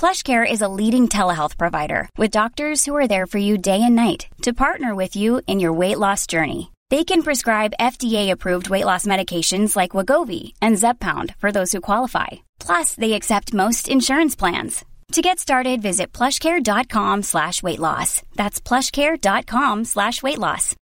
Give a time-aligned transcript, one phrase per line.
[0.00, 3.94] PlushCare is a leading telehealth provider with doctors who are there for you day and
[3.94, 6.72] night to partner with you in your weight loss journey.
[6.88, 12.28] They can prescribe FDA-approved weight loss medications like Wegovy and Zepbound for those who qualify.
[12.58, 14.86] Plus, they accept most insurance plans.
[15.12, 18.22] To get started, visit plushcare.com slash weight loss.
[18.36, 20.76] That's plushcare.com slash weight loss.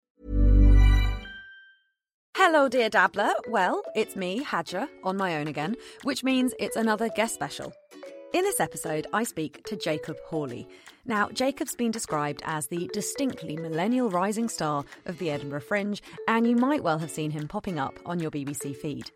[2.36, 3.34] Hello, dear dabbler.
[3.47, 7.73] Well, it's me, Hadja, on my own again, which means it's another guest special.
[8.33, 10.67] In this episode, I speak to Jacob Hawley.
[11.06, 16.45] Now, Jacob's been described as the distinctly millennial rising star of the Edinburgh Fringe, and
[16.45, 19.11] you might well have seen him popping up on your BBC feed.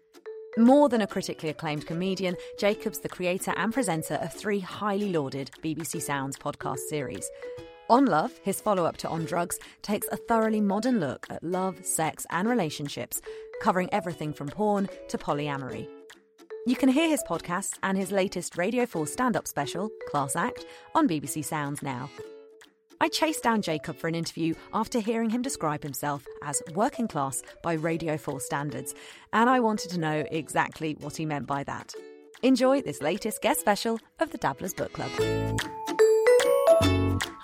[0.58, 5.52] More than a critically acclaimed comedian, Jacob's the creator and presenter of three highly lauded
[5.62, 7.30] BBC Sounds podcast series.
[7.90, 11.86] On Love, his follow up to On Drugs, takes a thoroughly modern look at love,
[11.86, 13.22] sex, and relationships,
[13.62, 15.86] covering everything from porn to polyamory.
[16.68, 20.68] You can hear his podcasts and his latest Radio 4 stand up special, Class Act,
[20.94, 22.08] on BBC Sounds now.
[23.00, 27.42] I chased down Jacob for an interview after hearing him describe himself as working class
[27.64, 28.94] by Radio 4 standards,
[29.34, 31.96] and I wanted to know exactly what he meant by that.
[32.44, 35.10] Enjoy this latest guest special of the Dabblers Book Club.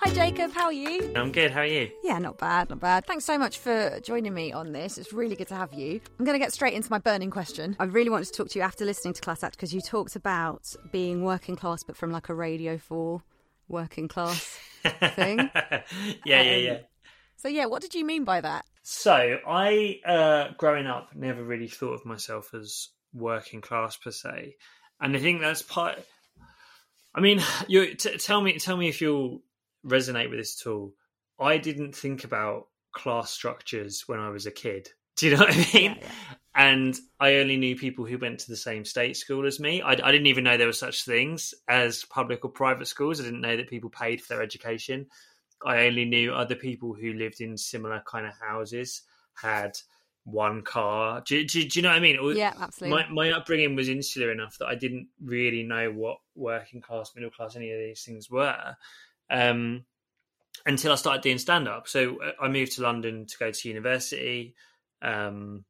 [0.08, 0.52] Hi, Jacob.
[0.52, 1.12] How are you?
[1.14, 1.50] I'm good.
[1.50, 1.90] How are you?
[2.02, 3.04] Yeah, not bad, not bad.
[3.04, 4.96] Thanks so much for joining me on this.
[4.96, 6.00] It's really good to have you.
[6.18, 7.76] I'm going to get straight into my burning question.
[7.78, 10.16] I really wanted to talk to you after listening to Class Act because you talked
[10.16, 13.22] about being working class, but from like a Radio 4
[13.68, 15.50] working class thing.
[15.54, 15.82] yeah,
[16.24, 16.78] yeah, Um, yeah.
[17.36, 18.64] So, yeah, what did you mean by that?
[18.84, 24.54] So I, uh, growing up, never really thought of myself as working class per se,
[25.02, 25.98] and I think that's part.
[27.14, 29.42] I mean, you t- tell me, tell me if you'll
[29.88, 30.92] resonate with this at all.
[31.40, 34.88] I didn't think about class structures when I was a kid.
[35.16, 35.98] Do you know what I mean?
[36.54, 39.80] And I only knew people who went to the same state school as me.
[39.82, 43.20] I, I didn't even know there were such things as public or private schools.
[43.20, 45.06] I didn't know that people paid for their education.
[45.64, 49.02] I only knew other people who lived in similar kind of houses
[49.34, 49.76] had
[50.24, 51.22] one car.
[51.26, 52.18] Do, do, do you know what I mean?
[52.18, 53.04] Or- Yeah, absolutely.
[53.14, 57.30] My, my upbringing was insular enough that I didn't really know what working class, middle
[57.30, 58.76] class, any of these things were
[59.30, 59.84] um,
[60.66, 61.88] until I started doing stand up.
[61.88, 64.54] So uh, I moved to London to go to university.
[65.02, 65.64] Um,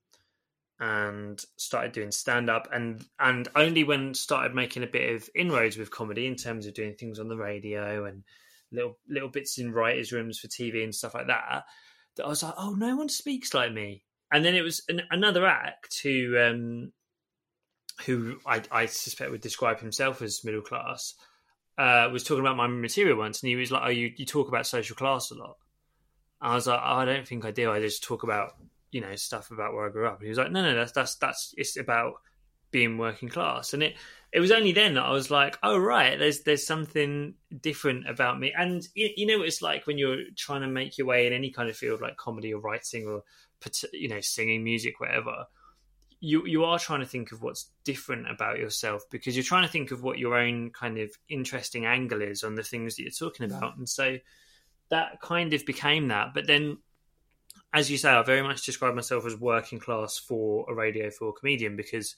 [0.80, 5.76] and started doing stand up and and only when started making a bit of inroads
[5.76, 8.22] with comedy in terms of doing things on the radio and
[8.70, 11.64] little little bits in writers rooms for TV and stuff like that
[12.16, 15.02] that I was like oh no one speaks like me and then it was an,
[15.10, 16.92] another act who um
[18.06, 21.14] who I, I suspect would describe himself as middle class
[21.78, 24.48] uh was talking about my material once and he was like oh you, you talk
[24.48, 25.56] about social class a lot
[26.40, 27.70] I was like, oh, I don't think I do.
[27.70, 28.52] I just talk about,
[28.90, 30.18] you know, stuff about where I grew up.
[30.18, 32.14] And he was like, no, no, that's that's that's it's about
[32.70, 33.74] being working class.
[33.74, 33.96] And it
[34.32, 38.38] it was only then that I was like, oh right, there's there's something different about
[38.38, 38.52] me.
[38.56, 41.32] And you, you know what it's like when you're trying to make your way in
[41.32, 43.22] any kind of field like comedy or writing or
[43.92, 45.46] you know singing, music, whatever.
[46.20, 49.72] You you are trying to think of what's different about yourself because you're trying to
[49.72, 53.12] think of what your own kind of interesting angle is on the things that you're
[53.12, 53.76] talking about.
[53.76, 54.18] And so
[54.90, 56.34] that kind of became that.
[56.34, 56.78] But then,
[57.72, 61.28] as you say, I very much describe myself as working class for a Radio 4
[61.28, 62.16] a comedian because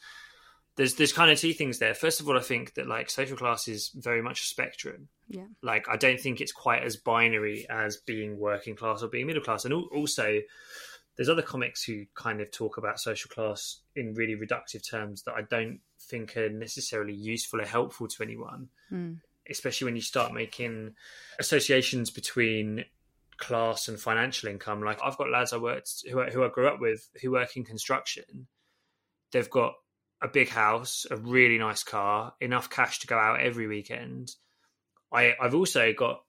[0.76, 1.94] there's there's kind of two things there.
[1.94, 5.08] First of all, I think that like social class is very much a spectrum.
[5.28, 5.46] Yeah.
[5.62, 9.42] Like I don't think it's quite as binary as being working class or being middle
[9.42, 9.64] class.
[9.64, 10.40] And also,
[11.16, 15.34] there's other comics who kind of talk about social class in really reductive terms that
[15.34, 19.14] I don't think are necessarily useful or helpful to anyone hmm.
[19.48, 20.94] especially when you start making
[21.38, 22.84] associations between
[23.40, 24.82] class and financial income.
[24.82, 27.56] Like I've got lads I worked who I, who I grew up with who work
[27.56, 28.46] in construction.
[29.32, 29.74] They've got
[30.22, 34.30] a big house, a really nice car, enough cash to go out every weekend.
[35.12, 36.22] I I've also got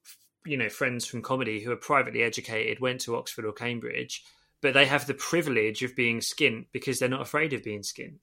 [0.46, 4.24] you know friends from comedy who are privately educated, went to Oxford or Cambridge,
[4.62, 8.16] but they have the privilege of being skint because they're not afraid of being skint.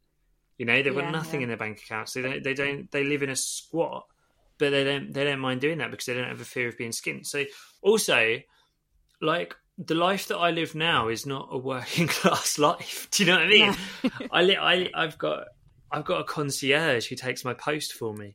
[0.57, 1.45] You know, they've Yeah, got nothing yeah.
[1.45, 2.15] in their bank accounts.
[2.15, 2.43] They don't.
[2.43, 2.91] They don't.
[2.91, 4.07] They live in a squat,
[4.59, 5.13] but they don't.
[5.13, 7.27] They don't mind doing that because they don't have a fear of being skint.
[7.27, 7.45] So
[7.83, 8.39] also,
[9.21, 13.09] like the life that I live now is not a working class life.
[13.13, 13.77] Do you know what I mean?
[14.33, 15.45] I, li- I I've got
[15.93, 18.35] I've got a concierge who takes my post for me.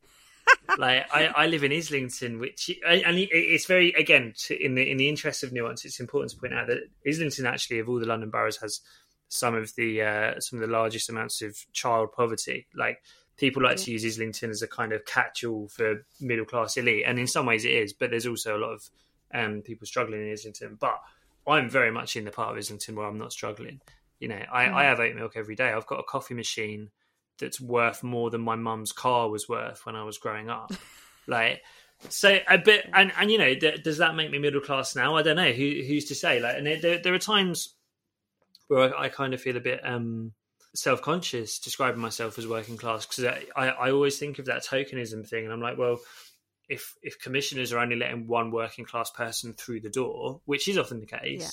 [0.78, 4.96] Like I, I live in Islington, which and it's very again to, in the in
[4.96, 8.06] the interest of nuance, it's important to point out that Islington actually of all the
[8.06, 8.80] London boroughs has
[9.28, 12.66] some of the uh, some of the largest amounts of child poverty.
[12.74, 13.02] Like
[13.36, 17.18] people like to use Islington as a kind of catch-all for middle class elite, and
[17.18, 17.92] in some ways it is.
[17.92, 18.90] But there's also a lot of
[19.32, 20.76] um, people struggling in Islington.
[20.80, 20.98] But
[21.46, 23.80] I'm very much in the part of Islington where I'm not struggling.
[24.20, 25.72] You know, I, I have oat milk every day.
[25.72, 26.90] I've got a coffee machine
[27.38, 30.72] that's worth more than my mum's car was worth when I was growing up.
[31.26, 31.62] like,
[32.08, 35.16] so a bit, and and you know, th- does that make me middle class now?
[35.16, 35.52] I don't know.
[35.52, 36.40] Who who's to say?
[36.40, 37.74] Like, and there, there are times
[38.68, 40.32] where I, I kind of feel a bit um
[40.74, 44.64] self conscious describing myself as working class because I, I I always think of that
[44.64, 45.98] tokenism thing, and I'm like, well.
[46.66, 50.78] If, if commissioners are only letting one working class person through the door, which is
[50.78, 51.48] often the case, Yeah.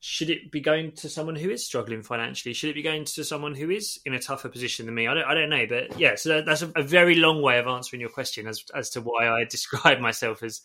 [0.00, 2.52] Should it be going to someone who is struggling financially?
[2.52, 5.06] Should it be going to someone who is in a tougher position than me?
[5.06, 6.14] I don't, I don't know, but yeah.
[6.16, 9.00] So that, that's a, a very long way of answering your question as as to
[9.00, 10.60] why I describe myself as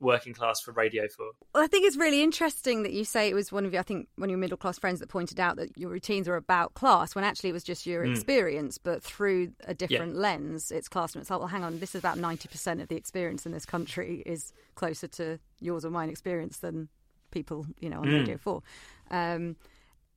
[0.00, 1.30] working class for Radio Four.
[1.54, 3.82] Well, I think it's really interesting that you say it was one of your, I
[3.82, 6.74] think, one of your middle class friends that pointed out that your routines were about
[6.74, 8.12] class when actually it was just your hmm.
[8.12, 11.14] experience, but through a different lens, it's class.
[11.14, 13.64] And it's like, well, hang on, this is about 90% of the experience in this
[13.64, 16.88] country is closer to yours or mine experience than
[17.36, 18.62] people, you know, on Radio 4.
[19.10, 19.56] Um,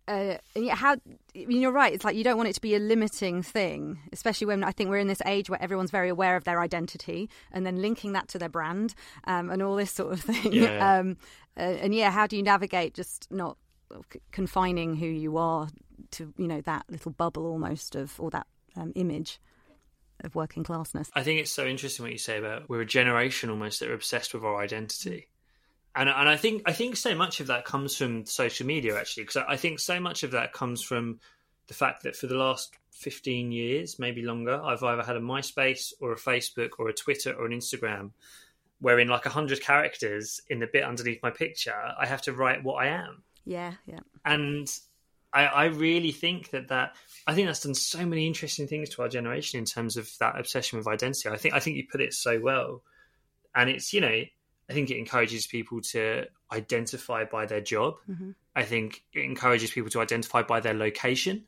[0.07, 2.62] uh, and yet how I mean, you're right it's like you don't want it to
[2.62, 6.10] be a limiting thing especially when i think we're in this age where everyone's very
[6.10, 8.95] aware of their identity and then linking that to their brand
[9.25, 10.98] um, and all this sort of thing Yeah.
[11.00, 11.16] um,
[11.56, 13.56] uh, and yeah how do you navigate just not
[14.31, 15.68] confining who you are
[16.12, 19.39] to you know that little bubble almost of or that um, image
[20.24, 23.51] of working classness I think it's so interesting what you say about we're a generation
[23.51, 25.29] almost that are obsessed with our identity.
[26.00, 29.24] And, and I think I think so much of that comes from social media actually
[29.24, 31.19] because I, I think so much of that comes from
[31.68, 35.92] the fact that for the last 15 years maybe longer I've either had a MySpace
[36.00, 38.12] or a Facebook or a Twitter or an Instagram
[38.80, 42.63] where in like 100 characters in the bit underneath my picture I have to write
[42.63, 43.22] what I am.
[43.44, 44.00] Yeah yeah.
[44.24, 44.72] And
[45.34, 46.95] I, I really think that that
[47.28, 50.40] I think that's done so many interesting things to our generation in terms of that
[50.40, 51.28] obsession with identity.
[51.28, 52.84] I think I think you put it so well,
[53.54, 54.24] and it's you know
[54.69, 57.95] I think it encourages people to identify by their job.
[58.10, 58.31] Mm-hmm.
[58.56, 61.45] I think it encourages people to identify by their location,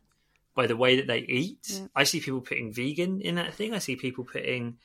[0.55, 1.81] by the way that they eat.
[1.95, 3.73] I see people putting vegan in that thing.
[3.73, 4.77] I see people putting,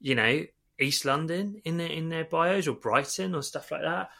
[0.00, 0.44] you know,
[0.78, 4.10] East London in their in their bios or Brighton or stuff like that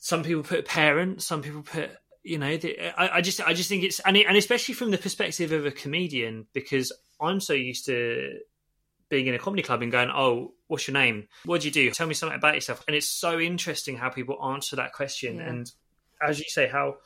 [0.00, 1.90] some people put parent, some people put
[2.22, 2.56] you know.
[2.56, 5.52] The, I, I just I just think it's and it, and especially from the perspective
[5.52, 6.90] of a comedian because
[7.20, 8.40] I'm so used to
[9.10, 11.26] being in a comedy club and going, oh, what's your name?
[11.44, 11.90] What do you do?
[11.90, 12.84] Tell me something about yourself.
[12.86, 15.48] And it's so interesting how people answer that question Yeah.
[15.48, 15.72] and
[16.22, 16.96] as you say how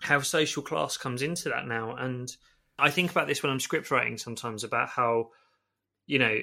[0.00, 2.34] how social class comes into that now and
[2.78, 5.28] I think about this when I'm script writing sometimes about how
[6.06, 6.38] you know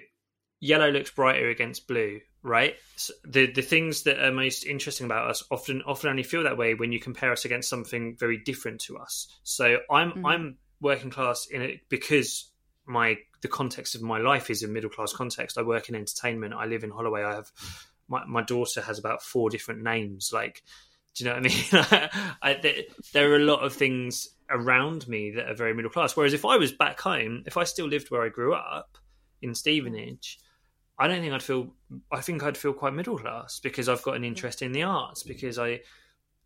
[0.62, 2.76] yellow looks brighter against blue, right?
[2.96, 6.58] So the the things that are most interesting about us often often only feel that
[6.58, 9.28] way when you compare us against something very different to us.
[9.44, 10.26] So I'm mm.
[10.26, 12.50] I'm working class in it because
[12.88, 15.58] my the context of my life is a middle class context.
[15.58, 16.54] I work in entertainment.
[16.54, 17.24] I live in Holloway.
[17.24, 17.52] I have
[18.08, 20.32] my my daughter has about four different names.
[20.34, 20.64] Like,
[21.16, 22.10] do you know what I mean?
[22.42, 22.74] I, there,
[23.14, 26.16] there are a lot of things around me that are very middle class.
[26.16, 28.98] Whereas if I was back home, if I still lived where I grew up
[29.42, 30.40] in Stevenage,
[31.00, 31.74] I don't think I'd feel.
[32.12, 35.24] I think I'd feel quite middle class because I've got an interest in the arts.
[35.24, 35.82] Because I,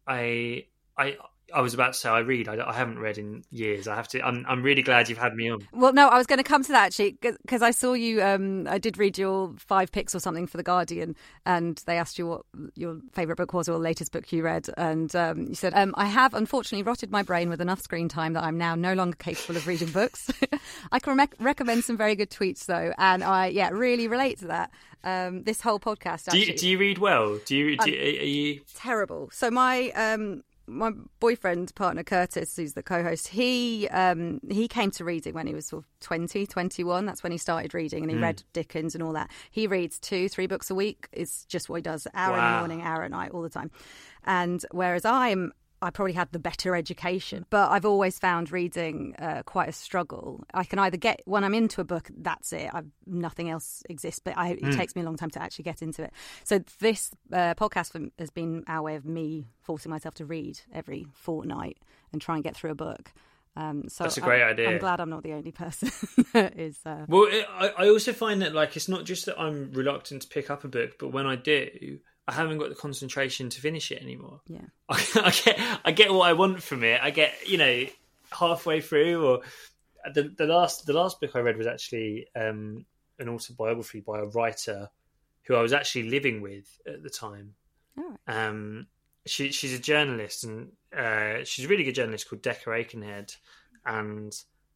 [0.07, 0.65] I,
[0.97, 1.17] I,
[1.53, 2.47] I was about to say I read.
[2.47, 3.87] I, I haven't read in years.
[3.87, 4.21] I have to.
[4.25, 4.45] I'm.
[4.47, 5.67] I'm really glad you've had me on.
[5.71, 8.21] Well, no, I was going to come to that actually because I saw you.
[8.23, 12.17] Um, I did read your five picks or something for the Guardian, and they asked
[12.17, 12.41] you what
[12.75, 16.05] your favourite book was or latest book you read, and um, you said, um, "I
[16.05, 19.57] have unfortunately rotted my brain with enough screen time that I'm now no longer capable
[19.57, 20.31] of reading books."
[20.91, 24.47] I can rec- recommend some very good tweets though, and I yeah really relate to
[24.47, 24.71] that.
[25.03, 27.39] Um, this whole podcast Do you, do you read well?
[27.45, 27.77] Do you?
[27.77, 28.61] Do, are you?
[28.73, 29.29] terrible.
[29.31, 35.03] So my um my boyfriend partner Curtis, who's the co-host, he um he came to
[35.03, 37.05] reading when he was sort of 20, 21.
[37.05, 39.29] That's when he started reading, and he read Dickens and all that.
[39.51, 41.07] He reads two, three books a week.
[41.11, 43.71] It's just what he does: hour in the morning, hour at night, all the time.
[44.23, 45.53] And whereas I'm
[45.85, 50.43] I probably had the better education, but I've always found reading uh, quite a struggle.
[50.53, 52.69] I can either get when I'm into a book, that's it.
[52.73, 54.75] I've, nothing else exists, but I, it mm.
[54.75, 56.11] takes me a long time to actually get into it.
[56.43, 61.07] So this uh, podcast has been our way of me forcing myself to read every
[61.13, 61.77] fortnight
[62.11, 63.13] and try and get through a book.
[63.57, 64.69] Um, so that's a great I, idea.
[64.69, 65.89] I'm glad I'm not the only person
[66.33, 66.77] that is.
[66.85, 67.05] Uh...
[67.07, 70.27] Well, it, I, I also find that like it's not just that I'm reluctant to
[70.27, 73.91] pick up a book, but when I do, I haven't got the concentration to finish
[73.91, 74.41] it anymore.
[74.47, 76.99] Yeah, I, I, get I get what I want from it.
[77.01, 77.85] I get you know
[78.31, 79.41] halfway through, or
[80.13, 82.85] the the last the last book I read was actually um,
[83.19, 84.89] an autobiography by a writer
[85.43, 87.53] who I was actually living with at the time.
[87.99, 88.15] Oh.
[88.27, 88.87] Um,
[89.25, 93.35] she she's a journalist and uh, she's a really good journalist called Decca Aikenhead,
[93.85, 94.35] and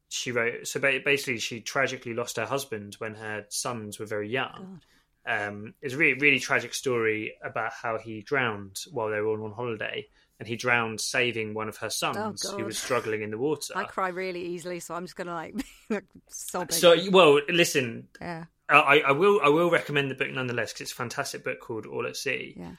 [0.09, 4.53] she wrote so basically she tragically lost her husband when her sons were very young.
[4.53, 4.85] God
[5.25, 9.51] um, it's a really really tragic story about how he drowned while they were on
[9.51, 10.07] holiday,
[10.39, 13.73] and he drowned saving one of her sons oh, who was struggling in the water.
[13.75, 15.55] I cry really easily, so I'm just gonna like
[16.29, 16.71] sob.
[16.71, 18.07] So well, listen.
[18.19, 18.45] Yeah.
[18.71, 21.87] I, I will I will recommend the book nonetheless because it's a fantastic book called
[21.87, 22.55] All at Sea.
[22.55, 22.71] Yeah.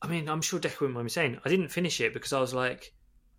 [0.00, 2.40] I mean, I'm sure Decca wouldn't mind me saying I didn't finish it because I
[2.40, 2.92] was like,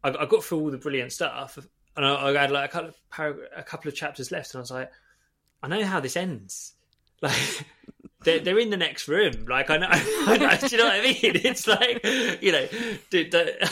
[0.04, 1.58] I, I got through all the brilliant stuff,
[1.96, 4.62] and I, I had like a couple, of, a couple of chapters left, and I
[4.62, 4.92] was like,
[5.64, 6.74] I know how this ends
[7.22, 7.66] like
[8.24, 9.46] they're, they're in the next room.
[9.48, 11.16] Like I know, I know, do you know what I mean?
[11.22, 12.04] It's like
[12.42, 12.68] you know,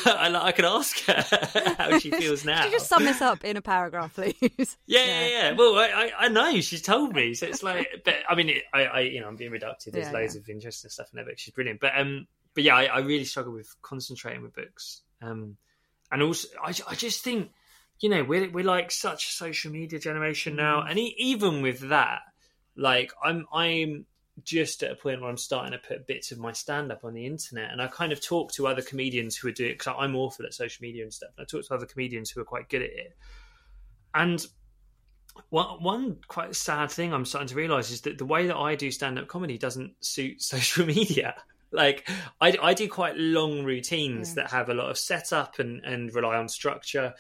[0.06, 1.24] I, I can ask her
[1.78, 2.64] how she feels now.
[2.64, 4.78] Could you just sum this up in a paragraph, please?
[4.86, 5.52] Yeah, yeah, yeah.
[5.54, 8.86] Well, I, I know she's told me, so it's like, but I mean, it, I,
[8.86, 9.92] I, you know, I'm being reductive.
[9.92, 10.42] There's yeah, loads yeah.
[10.42, 11.80] of interesting stuff in there, but she's brilliant.
[11.80, 15.02] But um, but yeah, I, I really struggle with concentrating with books.
[15.22, 15.58] Um,
[16.12, 17.52] and also, I, I just think,
[18.00, 20.90] you know, we're we're like such a social media generation now, mm.
[20.90, 22.22] and even with that
[22.78, 24.06] like I'm I'm
[24.44, 27.14] just at a point where I'm starting to put bits of my stand up on
[27.14, 29.96] the internet, and I kind of talk to other comedians who are doing it because
[29.98, 31.32] I'm awful at social media and stuff.
[31.38, 33.18] And I talk to other comedians who are quite good at it,
[34.14, 34.46] and
[35.50, 38.76] one one quite sad thing I'm starting to realize is that the way that I
[38.76, 41.36] do stand up comedy doesn't suit social media.
[41.72, 44.44] Like I, I do quite long routines yeah.
[44.44, 47.14] that have a lot of setup and and rely on structure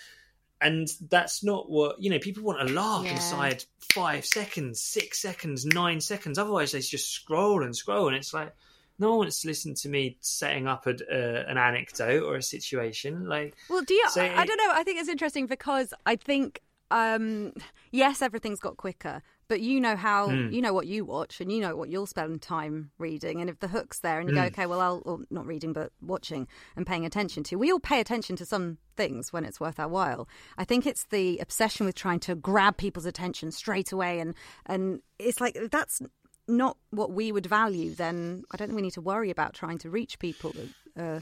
[0.62, 3.12] and that's not what you know people want a laugh yeah.
[3.12, 6.38] inside five seconds six seconds nine seconds.
[6.38, 8.08] Otherwise they just scroll and scroll.
[8.08, 8.54] And it's like
[9.00, 12.44] no one wants to listen to me setting up a, uh, an anecdote or a
[12.44, 13.28] situation.
[13.28, 14.72] Like well do you so I, I don't know.
[14.72, 17.52] I think it's interesting because i think um
[17.92, 20.51] yes everything's got quicker but you know how mm.
[20.51, 23.60] you know what you watch and you know what you'll spend time reading and if
[23.60, 24.38] the hook's there and you mm.
[24.38, 24.48] go hmm.
[24.48, 28.00] okay well i'll or not reading but watching and paying attention to we all pay
[28.00, 30.27] attention to some things when it's worth our while
[30.58, 34.34] i think it's the obsession with trying to grab people's attention straight away and
[34.66, 36.01] and it's like that's
[36.48, 39.77] not what we would value then i don't think we need to worry about trying
[39.77, 40.54] to reach people
[40.96, 41.20] that uh,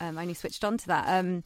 [0.00, 1.42] um, only switched on to that um,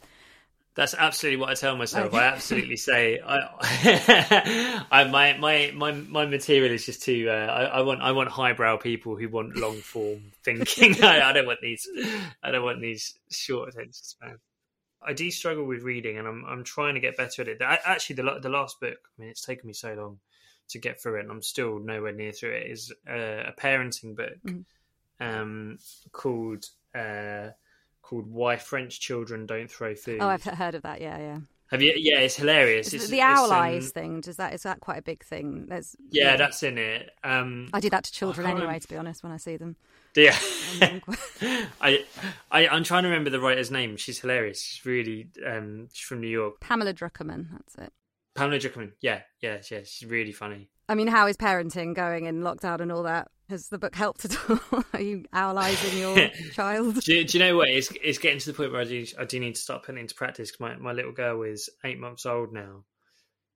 [0.75, 2.15] that's absolutely what I tell myself.
[2.15, 7.29] I absolutely say, I, I, my my my my material is just too.
[7.29, 10.95] Uh, I, I, want I want highbrow people who want long form thinking.
[11.05, 11.87] I, I, don't want these.
[12.43, 14.39] I don't want these short attention span.
[15.05, 17.61] I do struggle with reading, and I'm I'm trying to get better at it.
[17.61, 18.97] Actually, the the last book.
[18.97, 20.21] I mean, it's taken me so long
[20.71, 22.71] to get through it, and I'm still nowhere near through it.
[22.71, 24.65] Is uh, a parenting book mm.
[25.21, 25.79] um,
[26.13, 26.65] called.
[26.95, 27.51] Uh,
[28.13, 31.01] called "Why French Children Don't Throw Food." Oh, I've heard of that.
[31.01, 31.39] Yeah, yeah.
[31.69, 31.95] Have you?
[31.97, 32.93] Yeah, it's hilarious.
[32.93, 34.21] It's, the owl eyes um, thing.
[34.21, 35.67] Does that is that quite a big thing?
[35.69, 36.37] There's yeah, yeah.
[36.37, 37.11] that's in it.
[37.25, 38.61] Um, I do that to children anyway.
[38.61, 38.81] Remember.
[38.81, 39.77] To be honest, when I see them.
[40.15, 40.37] Yeah,
[41.81, 42.05] I,
[42.51, 43.97] I I'm trying to remember the writer's name.
[43.97, 44.61] She's hilarious.
[44.61, 46.61] She's really um, she's from New York.
[46.61, 47.47] Pamela Druckerman.
[47.53, 47.93] That's it.
[48.35, 48.93] Pamela Druckerman.
[49.01, 49.81] Yeah, yeah, yeah.
[49.85, 50.69] She's really funny.
[50.91, 53.29] I mean, how is parenting going in lockdown and all that?
[53.53, 54.83] Has the book helped at all?
[54.95, 56.99] Are you analysing your child?
[57.03, 57.69] Do you, do you, know what?
[57.69, 60.01] It's, it's getting to the point where I do, I do need to start putting
[60.01, 60.51] into practice.
[60.51, 62.85] Cause my, my little girl is eight months old now,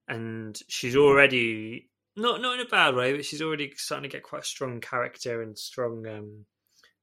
[0.07, 4.21] and she's already not not in a bad way, but she's already starting to get
[4.21, 6.05] quite a strong character and strong.
[6.05, 6.45] Um,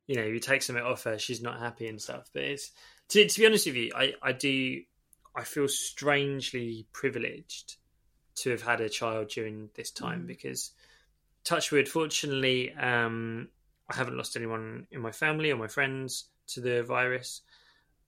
[0.06, 2.30] you know, you take something off her, she's not happy and stuff.
[2.32, 2.70] But it's
[3.08, 4.82] to, to be honest with you, I I do
[5.34, 7.74] I feel strangely privileged
[8.36, 10.26] to have had a child during this time mm.
[10.28, 10.70] because
[11.44, 13.48] touchwood fortunately um,
[13.90, 17.42] i haven't lost anyone in my family or my friends to the virus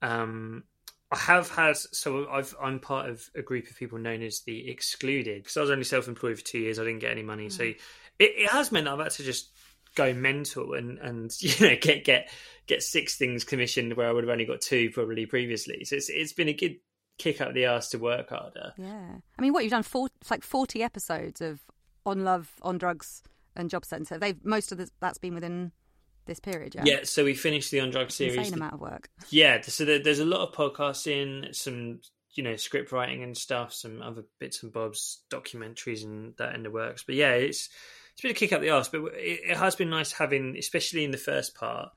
[0.03, 0.65] um,
[1.11, 4.71] i have had so i am part of a group of people known as the
[4.71, 7.53] excluded because i was only self-employed for two years i didn't get any money mm.
[7.53, 7.79] so it,
[8.19, 9.51] it has meant i've had to just
[9.95, 12.29] go mental and and you know get get
[12.67, 16.09] get six things commissioned where i would have only got two probably previously so it's,
[16.11, 16.77] it's been a good
[17.19, 18.73] kick up the ass to work harder.
[18.77, 19.83] Yeah, I mean, what you've done?
[19.83, 21.61] Four, it's like forty episodes of
[22.07, 23.23] on love, on drugs,
[23.55, 24.19] and job centre.
[24.19, 25.73] They've most of the, that's been within
[26.27, 26.75] this period.
[26.75, 28.37] Yeah, Yeah, so we finished the on drug series.
[28.37, 29.09] insane amount of work.
[29.31, 32.01] Yeah, so there, there's a lot of podcasting, some
[32.33, 36.63] you know script writing and stuff, some other bits and bobs, documentaries and that in
[36.63, 37.03] the works.
[37.05, 37.69] But yeah, it's
[38.13, 41.05] it's been a kick up the arse, but it, it has been nice having, especially
[41.05, 41.91] in the first part,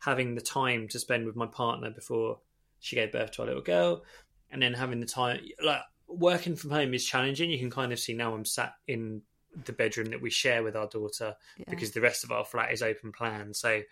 [0.00, 2.38] having the time to spend with my partner before
[2.80, 4.02] she gave birth to our little girl,
[4.50, 7.50] and then having the time like working from home is challenging.
[7.50, 9.22] You can kind of see now I'm sat in
[9.64, 11.64] the bedroom that we share with our daughter Yeah.
[11.68, 13.54] because the rest of our flat is open plan.
[13.54, 13.82] So,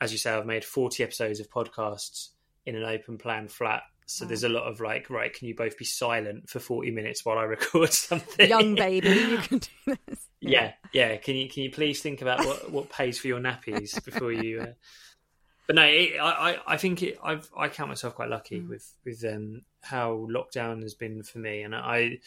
[0.00, 2.28] as you say, I've made 40 episodes of podcasts
[2.66, 3.82] in an open plan flat.
[4.06, 7.26] So there's a lot of like, right, can you both be silent for 40 minutes
[7.26, 8.48] while I record something?
[8.48, 10.26] Young baby, you can do this.
[10.40, 11.16] yeah, yeah.
[11.18, 14.60] Can you can you please think about what what pays for your nappies before you?
[14.62, 14.66] Uh...
[15.66, 18.68] But no, it, I I- I think it, I've I count myself quite lucky Mm.
[18.70, 22.20] with with um, how lockdown has been for me, and I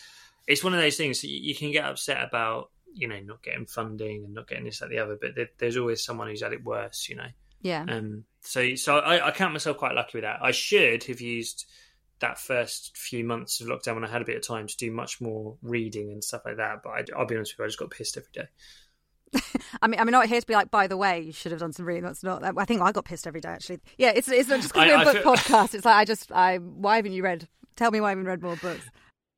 [0.45, 4.25] it's one of those things you can get upset about, you know, not getting funding
[4.25, 6.63] and not getting this that the other, but there, there's always someone who's had it
[6.63, 7.27] worse, you know.
[7.62, 7.86] Yeah.
[7.88, 10.39] Um, so so I, I count myself quite lucky with that.
[10.41, 11.65] I should have used
[12.19, 14.91] that first few months of lockdown when I had a bit of time to do
[14.91, 16.83] much more reading and stuff like that.
[16.83, 18.48] But I, I'll be honest with you, I just got pissed every day.
[19.81, 21.71] I mean, I'm not here to be like, by the way, you should have done
[21.71, 22.03] some reading.
[22.03, 22.43] That's not.
[22.57, 23.50] I think I got pissed every day.
[23.50, 24.12] Actually, yeah.
[24.15, 25.74] It's it's not just because we're a I book feel- podcast.
[25.74, 27.48] It's like I just I why haven't you read?
[27.75, 28.86] Tell me why I haven't read more books.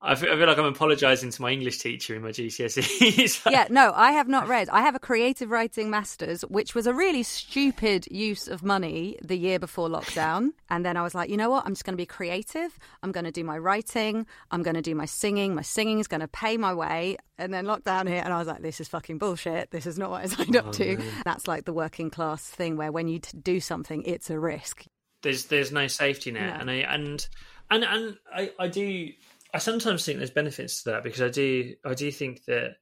[0.06, 3.42] I feel, I feel like I'm apologising to my English teacher in my GCSEs.
[3.52, 4.68] yeah, no, I have not read.
[4.70, 9.38] I have a creative writing master's, which was a really stupid use of money the
[9.38, 10.50] year before lockdown.
[10.70, 11.66] And then I was like, you know what?
[11.66, 12.78] I'm just going to be creative.
[13.02, 14.26] I'm going to do my writing.
[14.52, 15.56] I'm going to do my singing.
[15.56, 17.16] My singing is going to pay my way.
[17.38, 19.72] And then lockdown hit, and I was like, this is fucking bullshit.
[19.72, 21.02] This is not what I signed up oh, to.
[21.24, 24.86] That's like the working class thing where when you t- do something, it's a risk.
[25.22, 26.60] there's there's no safety net, No.
[26.60, 27.28] and I and
[27.72, 29.10] and and I, I do
[29.54, 32.78] I sometimes think there's benefits to that because I do I do think that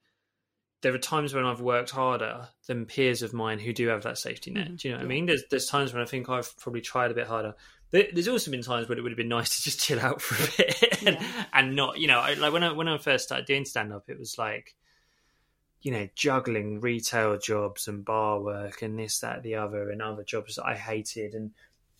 [0.81, 4.17] there are times when I've worked harder than peers of mine who do have that
[4.17, 4.65] safety net.
[4.67, 4.75] Mm-hmm.
[4.77, 5.25] Do you know what I mean?
[5.25, 7.55] There's there's times when I think I've probably tried a bit harder.
[7.91, 10.21] There- There's also been times when it would have been nice to just chill out
[10.21, 11.17] for a bit and,
[11.53, 14.05] and not, you know, I, like when I when I first started doing stand up,
[14.07, 14.75] it was like,
[15.81, 20.23] you know, juggling retail jobs and bar work and this, that, the other, and other
[20.23, 21.51] jobs that I hated, and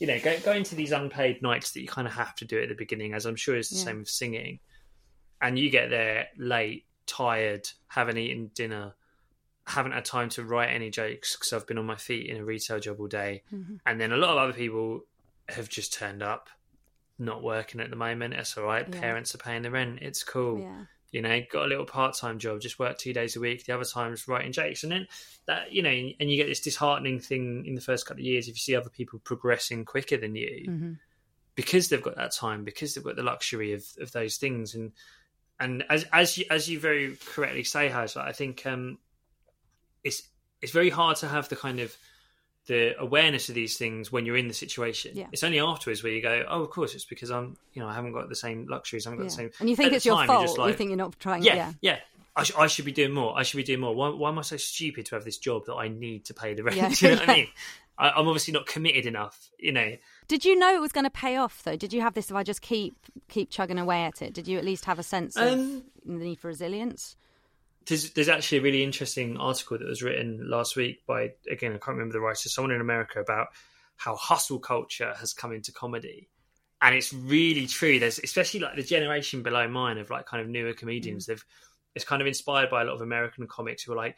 [0.01, 2.59] you know, go, going to these unpaid nights that you kind of have to do
[2.59, 3.83] at the beginning, as I'm sure is the Yeah.
[3.85, 4.59] same with singing,
[5.39, 8.95] and you get there late, tired, haven't eaten dinner,
[9.67, 12.43] haven't had time to write any jokes because I've been on my feet in a
[12.43, 13.75] retail job all day, Mm-hmm.
[13.85, 15.01] and then a lot of other people
[15.49, 16.49] have just turned up,
[17.19, 18.33] not working at the moment.
[18.33, 18.87] It's all right.
[18.91, 18.99] Yeah.
[18.99, 19.99] Parents are paying the rent.
[20.01, 20.85] It's cool Yeah.
[21.11, 23.65] You know, got a little part time job, just work two days a week.
[23.65, 25.07] The other times writing jokes, and then
[25.45, 28.47] that you know, and you get this disheartening thing in the first couple of years
[28.47, 30.99] if you see other people progressing quicker than you Mhm.
[31.55, 34.93] because they've got that time, because they've got the luxury of, of those things, and
[35.59, 38.97] and as as you as you very correctly say, Haz, I think um,
[40.03, 40.23] it's
[40.61, 41.95] it's very hard to have the kind of
[42.71, 45.11] the awareness of these things when you're in the situation.
[45.13, 45.27] Yeah.
[45.33, 47.93] It's only afterwards where you go, oh, of course, it's because I'm, you know, I
[47.93, 49.05] haven't got the same luxuries.
[49.05, 49.35] I haven't got Yeah.
[49.45, 49.51] the same.
[49.59, 50.45] And you think At it's your time, fault.
[50.47, 51.43] just you think you're not trying.
[51.43, 51.71] yeah, Yeah.
[51.81, 51.97] yeah.
[52.33, 53.37] I, sh- I should be doing more.
[53.37, 53.93] I should be doing more.
[53.93, 56.53] Why, why am I so stupid to have this job that I need to pay
[56.53, 56.77] the rent?
[56.77, 56.89] Yeah.
[57.01, 57.47] You know what I mean?
[57.97, 59.49] I, I'm obviously not committed enough.
[59.59, 59.97] You know,
[60.29, 61.75] Did you know it was going to pay off though?
[61.75, 62.29] Did you have this?
[62.31, 62.95] If I just keep
[63.27, 66.13] keep chugging away at it, did you at least have a sense of Um, the
[66.13, 67.17] need for resilience?
[67.87, 71.77] There's, there's actually a really interesting article that was written last week by again I
[71.77, 73.47] can't remember the writer, someone in America about
[73.97, 76.29] how hustle culture has come into comedy.
[76.81, 77.99] And it's really true.
[77.99, 81.25] There's especially like the generation below mine of like kind of newer comedians.
[81.25, 81.27] Mm.
[81.27, 81.45] They've
[81.93, 84.17] it's kind of inspired by a lot of American comics who are like,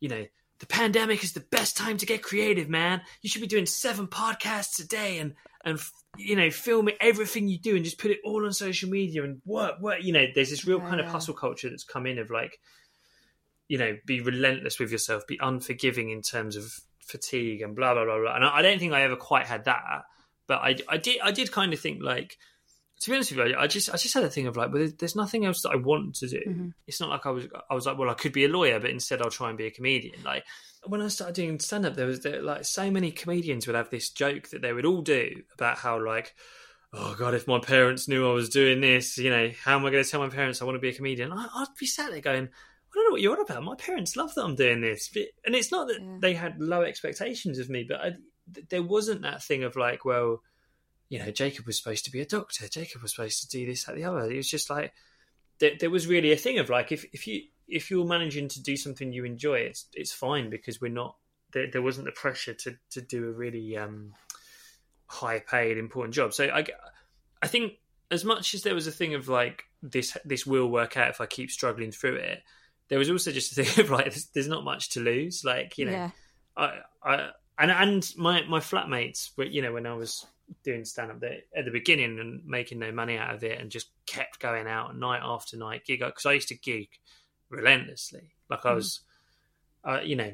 [0.00, 0.26] you know,
[0.58, 3.02] the pandemic is the best time to get creative, man.
[3.22, 5.80] You should be doing seven podcasts a day and and
[6.16, 9.42] you know film everything you do and just put it all on social media and
[9.44, 10.02] work work.
[10.02, 12.58] You know, there's this real kind of hustle culture that's come in of like,
[13.68, 18.04] you know, be relentless with yourself, be unforgiving in terms of fatigue and blah blah
[18.04, 18.34] blah blah.
[18.34, 20.04] And I, I don't think I ever quite had that,
[20.46, 22.36] but I I did I did kind of think like.
[23.02, 24.88] To be honest with you, I just I just had a thing of like, well,
[24.98, 26.38] there's, nothing else that I want to do.
[26.38, 26.68] Mm-hmm.
[26.86, 28.88] It's not like I was I was like, well, I could be a lawyer, but
[28.88, 30.22] instead I'll try and be a comedian.
[30.24, 30.44] Like
[30.86, 33.90] when I started doing stand up, there was there, like so many comedians would have
[33.90, 36.34] this joke that they would all do about how like,
[36.94, 39.90] oh god, if my parents knew I was doing this, you know, how am I
[39.90, 41.32] going to tell my parents I want to be a comedian?
[41.32, 42.48] I, I'd be sat there going,
[42.96, 43.62] I don't know what you're on about.
[43.62, 46.16] My parents love that I'm doing this, and it's not that Yeah.
[46.20, 48.12] they had low expectations of me, but I,
[48.54, 50.42] th- there wasn't that thing of like, well,
[51.10, 52.66] you know, Jacob was supposed to be a doctor.
[52.68, 54.30] Jacob was supposed to do this, that, the other.
[54.30, 54.94] It was just like
[55.58, 58.62] there, there was really a thing of like if if you if you're managing to
[58.62, 61.16] do something you enjoy, it's it's fine because we're not
[61.52, 61.70] there.
[61.70, 64.14] There wasn't the pressure to to do a really um,
[65.06, 66.32] high paid important job.
[66.34, 66.64] So I
[67.42, 67.74] I think
[68.10, 71.20] as much as there was a thing of like this this will work out if
[71.20, 72.42] I keep struggling through it.
[72.88, 75.44] There was also just a thing of like there's, there's not much to lose.
[75.44, 76.10] Like you know, yeah,
[76.56, 80.26] I, I and and my my flatmates were you know when I was
[80.62, 81.22] doing stand up
[81.56, 84.96] at the beginning and making no money out of it and just kept going out
[84.96, 86.88] night after night gig because I used to gig
[87.48, 88.34] relentlessly.
[88.48, 89.00] Like I was
[89.84, 90.32] uh, you know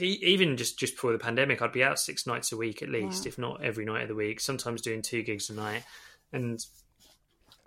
[0.00, 3.26] even just just before the pandemic I'd be out six nights a week at least
[3.26, 5.84] if not every night of the week sometimes doing two gigs a night.
[6.32, 6.58] And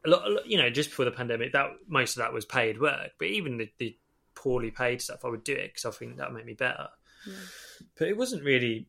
[0.05, 2.45] a lot, a lot, you know just before the pandemic that most of that was
[2.45, 3.97] paid work but even the, the
[4.37, 6.87] poorly paid stuff I would do it because I think that would make me better
[7.25, 7.33] yeah.
[7.97, 8.87] but it wasn't really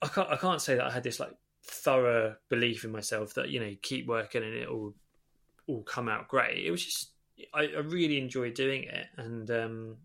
[0.00, 3.50] I can't I can't say that I had this like thorough belief in myself that
[3.50, 4.94] you know keep working and it will
[5.68, 6.64] all come out great.
[6.64, 7.10] It was just
[7.54, 9.96] I, I really enjoyed doing it, and um,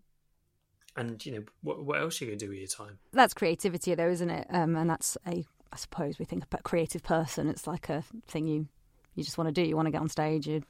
[0.96, 3.00] and you know what, what else are you gonna do with your time?
[3.12, 4.48] That's creativity, though, isn't it?
[4.52, 7.48] Um, and that's a I suppose we think a creative person.
[7.48, 8.68] It's like a thing you
[9.16, 9.68] you just want to do.
[9.68, 10.48] You want to get on stage.
[10.48, 10.64] You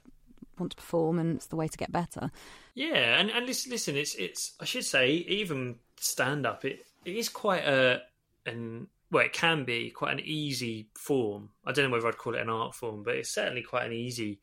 [0.58, 2.30] want to perform, and it's the way to get better.
[2.74, 6.64] Yeah, and and listen, listen it's it's I should say even stand up.
[6.64, 8.02] It it is quite a
[8.46, 11.50] an well, it can be quite an easy form.
[11.64, 13.92] I don't know whether I'd call it an art form, but it's certainly quite an
[13.92, 14.40] easy.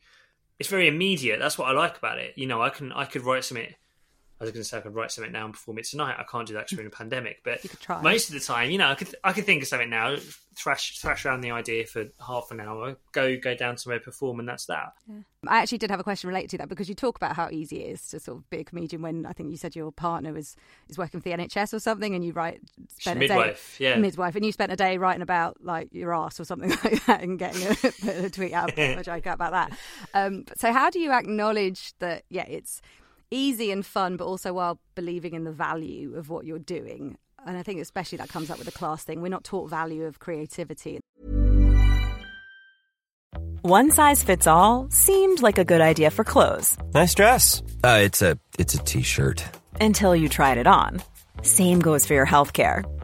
[0.59, 1.39] It's very immediate.
[1.39, 2.37] That's what I like about it.
[2.37, 3.73] You know, I can I could write something
[4.41, 6.15] I was going to say I could write something now and perform it tonight.
[6.17, 7.41] I can't do that because we're in a pandemic.
[7.43, 7.63] But
[8.01, 10.15] most of the time, you know, I could I could think of something now,
[10.55, 14.49] thrash thrash around the idea for half an hour, go go down somewhere, perform, and
[14.49, 14.93] that's that.
[15.07, 15.19] Yeah.
[15.47, 17.83] I actually did have a question related to that because you talk about how easy
[17.83, 20.33] it is to sort of be a comedian when I think you said your partner
[20.33, 20.55] was
[20.89, 23.85] is working for the NHS or something, and you write spent She's a midwife, day,
[23.85, 27.05] yeah, midwife, and you spent a day writing about like your ass or something like
[27.05, 29.77] that, and getting a, a tweet out, a joke out about that.
[30.15, 32.23] Um, so how do you acknowledge that?
[32.29, 32.81] Yeah, it's
[33.31, 37.17] easy and fun, but also while believing in the value of what you're doing.
[37.45, 39.21] And I think especially that comes up with the class thing.
[39.21, 40.99] We're not taught value of creativity.
[43.63, 46.77] One size fits all seemed like a good idea for clothes.
[46.93, 47.61] Nice dress.
[47.83, 49.43] Uh, it's a it's a t-shirt.
[49.79, 51.01] Until you tried it on.
[51.43, 52.83] Same goes for your health care.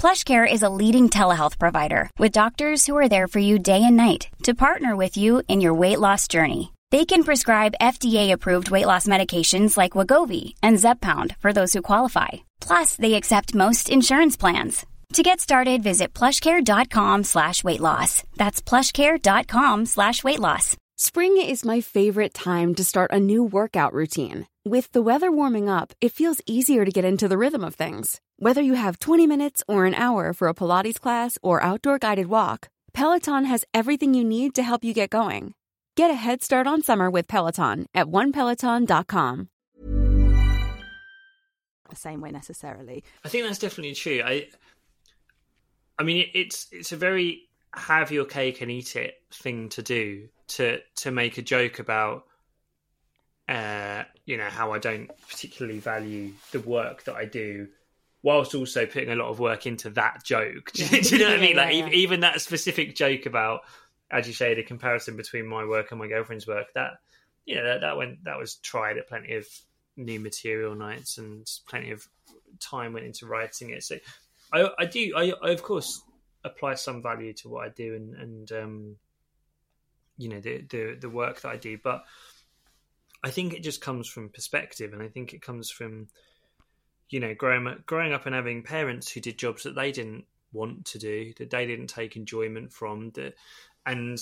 [0.00, 3.96] PlushCare is a leading telehealth provider with doctors who are there for you day and
[3.96, 6.72] night to partner with you in your weight loss journey.
[6.92, 12.28] They can prescribe FDA-approved weight loss medications like Wegovy and Zepbound for those who qualify.
[12.60, 14.86] Plus, they accept most insurance plans.
[15.14, 18.22] To get started, visit plushcare.com slash weight loss.
[18.36, 20.76] That's plushcare.com slash weight loss.
[20.96, 24.46] Spring is my favorite time to start a new workout routine.
[24.68, 28.20] With the weather warming up, it feels easier to get into the rhythm of things.
[28.36, 32.26] Whether you have 20 minutes or an hour for a Pilates class or outdoor guided
[32.26, 35.54] walk, Peloton has everything you need to help you get going.
[35.96, 39.48] Get a head start on summer with Peloton at onepeloton.com.
[41.88, 43.04] The same way necessarily.
[43.24, 44.20] I think that's definitely true.
[44.22, 44.48] I,
[45.98, 50.28] I mean, it's it's a very have your cake and eat it thing to do
[50.48, 52.27] to to make a joke about
[53.48, 57.68] uh, you know how I don't particularly value the work that I do
[58.22, 60.72] whilst also putting a lot of work into that joke.
[60.72, 61.56] Do, do you know what I mean?
[61.56, 61.92] Like yeah, yeah.
[61.92, 63.60] even that specific joke about,
[64.10, 66.66] as you say, the comparison between my work and my girlfriend's work.
[66.74, 66.98] That
[67.46, 69.46] you know that, that went that was tried at plenty of
[69.96, 72.06] new material nights and plenty of
[72.60, 73.82] time went into writing it.
[73.82, 73.96] So
[74.52, 76.02] I, I do I, I of course
[76.44, 78.96] apply some value to what I do and and um,
[80.18, 82.04] you know the the the work that I do, but
[83.24, 86.08] I think it just comes from perspective, and I think it comes from
[87.10, 90.84] you know, growing growing up and having parents who did jobs that they didn't want
[90.86, 93.34] to do, that they didn't take enjoyment from, that,
[93.86, 94.18] and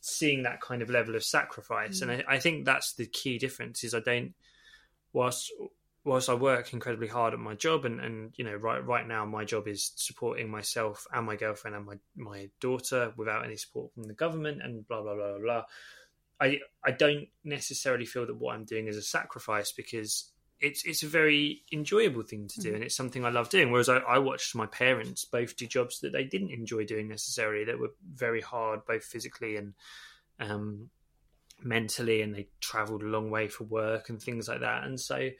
[0.00, 2.00] seeing that kind of level of sacrifice.
[2.00, 2.02] Mm.
[2.02, 3.82] And I, I, think that's the key difference.
[3.82, 4.34] Is I don't,
[5.12, 5.52] whilst
[6.04, 9.24] whilst I work incredibly hard at my job, and and you know, right right now
[9.24, 13.92] my job is supporting myself and my girlfriend and my my daughter without any support
[13.92, 15.62] from the government, and blah blah blah blah blah.
[16.40, 21.02] I I don't necessarily feel that what I'm doing is a sacrifice because it's it's
[21.02, 22.74] a very enjoyable thing to do, mm.
[22.76, 23.70] and it's something I love doing.
[23.70, 27.64] Whereas I, I, watched my parents both do jobs that they didn't enjoy doing necessarily,
[27.64, 29.74] that were very hard, both physically and
[30.38, 30.90] um,
[31.62, 34.84] mentally, and they travelled a long way for work and things like that.
[34.84, 35.30] And so,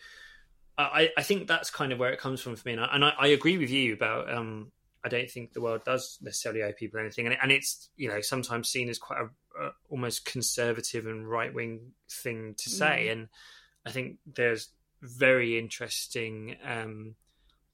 [0.78, 2.72] I, I think that's kind of where it comes from for me.
[2.72, 4.32] And I, and I, I agree with you about.
[4.32, 4.72] Um,
[5.04, 8.20] I don't think the world does necessarily owe people anything, and, and it's you know
[8.20, 13.12] sometimes seen as quite a, a almost conservative and right wing thing to say, mm.
[13.12, 13.28] and
[13.86, 14.68] I think there's
[15.02, 17.14] very interesting um,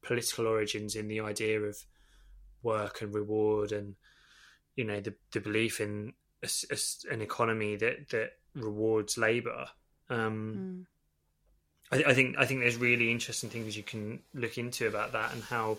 [0.02, 1.76] political origins in the idea of
[2.62, 3.94] work and reward and
[4.76, 6.12] you know the the belief in
[6.42, 9.66] a, a, an economy that that rewards labor
[10.08, 10.86] um,
[11.92, 11.96] mm.
[11.98, 15.32] I, I, think I think there's really interesting things you can look into about that
[15.32, 15.78] and how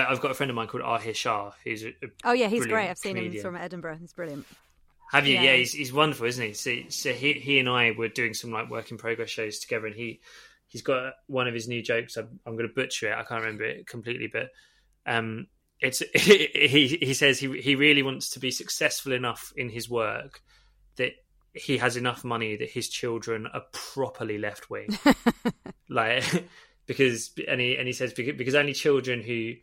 [0.00, 1.52] I, have got a friend of mine called Ahir Shah.
[1.64, 2.88] Who's a, a oh yeah he's great.
[2.88, 3.36] I've seen comedian.
[3.36, 3.98] him from Edinburgh.
[4.00, 4.46] He's brilliant.
[5.12, 5.34] Have you?
[5.34, 5.56] Yeah, yeah.
[5.56, 6.52] he's, he's wonderful isn't he?
[6.52, 9.86] So, so he he and I were doing some like work in progress shows together
[9.86, 10.20] and he
[10.68, 12.16] he's got one of his new jokes.
[12.16, 13.16] I'm, I'm going to butcher it.
[13.16, 14.50] I can't remember it completely but
[15.06, 15.46] um
[15.80, 20.42] it's he he says he he really wants to be successful enough in his work
[20.96, 21.12] that
[21.56, 24.88] he has enough money that his children are properly left wing,
[25.88, 26.22] like
[26.86, 29.54] because and he and he says because, because only children who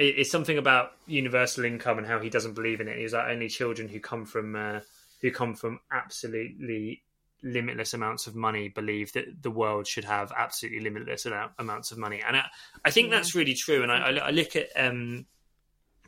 [0.00, 2.98] it's something about universal income and how he doesn't believe in it.
[2.98, 4.80] He's like only children who come from uh,
[5.20, 7.02] who come from absolutely
[7.42, 11.26] limitless amounts of money believe that the world should have absolutely limitless
[11.58, 12.44] amounts of money, and I,
[12.84, 13.16] I think yeah.
[13.16, 13.82] that's really true.
[13.82, 15.26] And I, I look at um,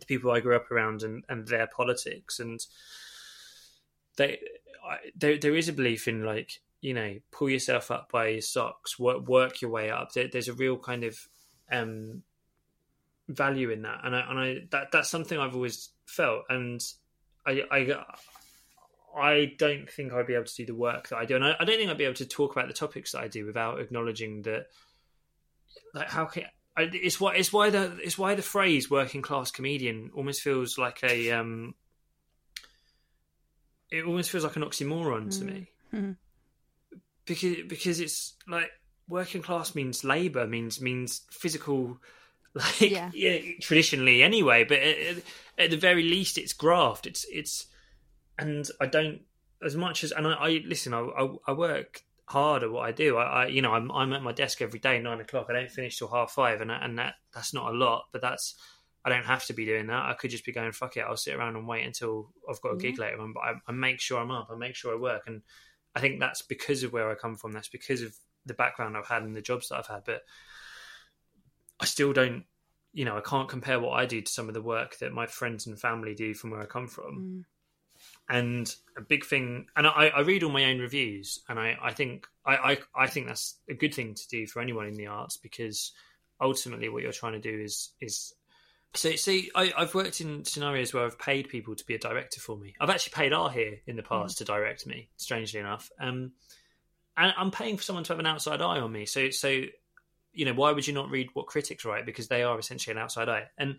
[0.00, 2.64] the people I grew up around and, and their politics, and
[4.16, 4.40] they
[5.14, 8.98] there there is a belief in like you know pull yourself up by your socks,
[8.98, 10.12] work work your way up.
[10.12, 11.18] There, there's a real kind of
[11.70, 12.22] um,
[13.34, 16.80] value in that, and I and I that that's something I've always felt, and
[17.46, 18.04] I I.
[19.14, 21.54] I don't think I'd be able to do the work that I do, and I,
[21.60, 23.78] I don't think I'd be able to talk about the topics that I do without
[23.78, 24.68] acknowledging that.
[25.92, 26.44] Like, how can
[26.76, 30.78] I, it's why it's why the it's why the phrase "working class comedian" almost feels
[30.78, 31.74] like a um,
[33.90, 35.38] it almost feels like an oxymoron mm.
[35.38, 36.12] to me mm-hmm.
[37.26, 38.70] because because it's like
[39.06, 41.98] working class means labor means means physical
[42.54, 43.10] like yeah.
[43.14, 45.16] yeah traditionally anyway but at,
[45.58, 47.66] at, the very least it's graft it's it's
[48.38, 49.22] and i don't
[49.64, 52.92] as much as and i, I listen I, I, I work hard at what i
[52.92, 55.54] do I, I, you know I'm, I'm at my desk every day nine o'clock i
[55.54, 58.54] don't finish till half five and, and that that's not a lot but that's
[59.04, 60.08] I don't have to be doing that.
[60.08, 62.74] I could just be going, fuck it, I'll sit around and wait until I've got
[62.74, 63.02] a gig mm-hmm.
[63.02, 63.32] later on.
[63.32, 64.48] But I, I, make sure I'm up.
[64.50, 65.22] I make sure I work.
[65.26, 65.42] And
[65.94, 67.52] I think that's because of where I come from.
[67.52, 68.14] That's because of
[68.46, 70.04] the background I've had and the jobs that I've had.
[70.04, 70.22] But
[71.80, 72.44] I still don't,
[72.92, 75.26] you know, I can't compare what I do to some of the work that my
[75.26, 77.18] friends and family do from where I come from.
[77.18, 77.44] Mm.
[78.28, 81.92] And a big thing, and I, I, read all my own reviews, and I, I
[81.92, 85.06] think I, I, I think that's a good thing to do for anyone in the
[85.06, 85.92] arts because
[86.40, 88.34] ultimately what you're trying to do is is
[88.94, 92.40] so, see, I, have worked in scenarios where I've paid people to be a director
[92.40, 92.74] for me.
[92.78, 94.38] I've actually paid Ahir in the past mm.
[94.38, 95.90] to direct me, strangely enough.
[95.98, 96.32] Um,
[97.16, 99.06] and I'm paying for someone to have an outside eye on me.
[99.06, 99.62] So, so
[100.32, 102.06] you know, why would you not read what critics write?
[102.06, 103.44] Because they are essentially an outside eye.
[103.58, 103.76] And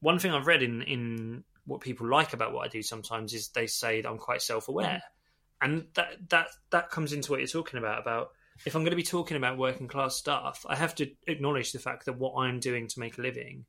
[0.00, 3.48] one thing I've read in in what people like about what I do sometimes is
[3.48, 5.66] they say that I'm quite self aware, mm.
[5.66, 8.30] and that that that comes into what you're talking about about
[8.66, 11.78] if I'm going to be talking about working class stuff, I have to acknowledge the
[11.78, 13.64] fact that what I'm doing to make a living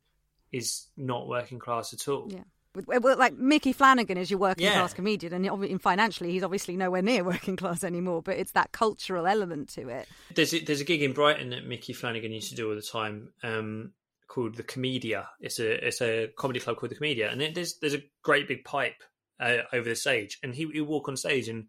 [0.51, 2.27] is not working class at all.
[2.29, 2.43] Yeah.
[2.73, 4.73] Like Micky Flanagan is your working yeah.
[4.73, 8.21] class comedian, and financially, he's obviously nowhere near working class anymore.
[8.21, 10.07] But it's that cultural element to it.
[10.33, 12.81] There's a, there's a gig in Brighton that Micky Flanagan used to do all the
[12.81, 13.91] time, um,
[14.27, 15.25] called the Komedia.
[15.41, 18.63] It's a it's a comedy club called the Komedia, and there's there's a great big
[18.63, 19.03] pipe
[19.41, 21.65] uh, over the stage, and he would walk on stage, and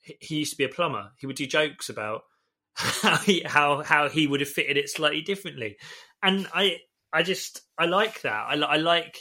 [0.00, 1.10] he used to be a plumber.
[1.18, 2.22] He would do jokes about
[2.74, 5.76] how he, how how he would have fitted it slightly differently,
[6.22, 6.78] and I
[7.12, 8.46] I just I like that.
[8.48, 9.18] I, I like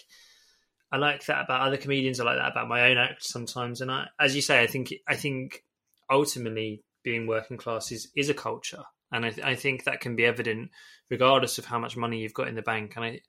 [0.92, 2.20] I like that about other comedians.
[2.20, 3.82] I like that about my own act sometimes.
[3.82, 5.64] And I, as you say, I think I think
[6.10, 10.26] ultimately being working class is is a culture, and I, I think that can be
[10.26, 10.72] evident
[11.10, 12.94] regardless of how much money you've got in the bank.
[12.96, 13.20] And I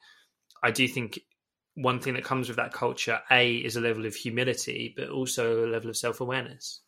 [0.62, 1.18] I do think
[1.74, 5.64] one thing that comes with that culture, a, is a level of humility, but also
[5.64, 6.80] a level of self awareness.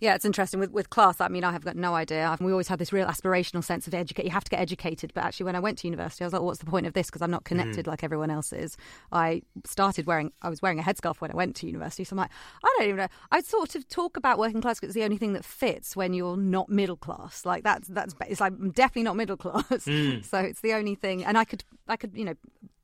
[0.00, 1.20] Yeah, it's interesting with with class.
[1.20, 2.36] I mean, I have got no idea.
[2.40, 4.24] We always had this real aspirational sense of educate.
[4.24, 6.40] You have to get educated, but actually, when I went to university, I was like,
[6.40, 7.88] well, "What's the point of this?" Because I'm not connected mm.
[7.88, 8.76] like everyone else is.
[9.12, 10.32] I started wearing.
[10.40, 12.30] I was wearing a headscarf when I went to university, so I'm like,
[12.64, 13.08] I don't even know.
[13.30, 16.14] I sort of talk about working class because it's the only thing that fits when
[16.14, 17.44] you're not middle class.
[17.44, 19.84] Like that's that's it's like I'm definitely not middle class.
[19.84, 20.24] Mm.
[20.30, 22.34] So it's the only thing, and I could I could you know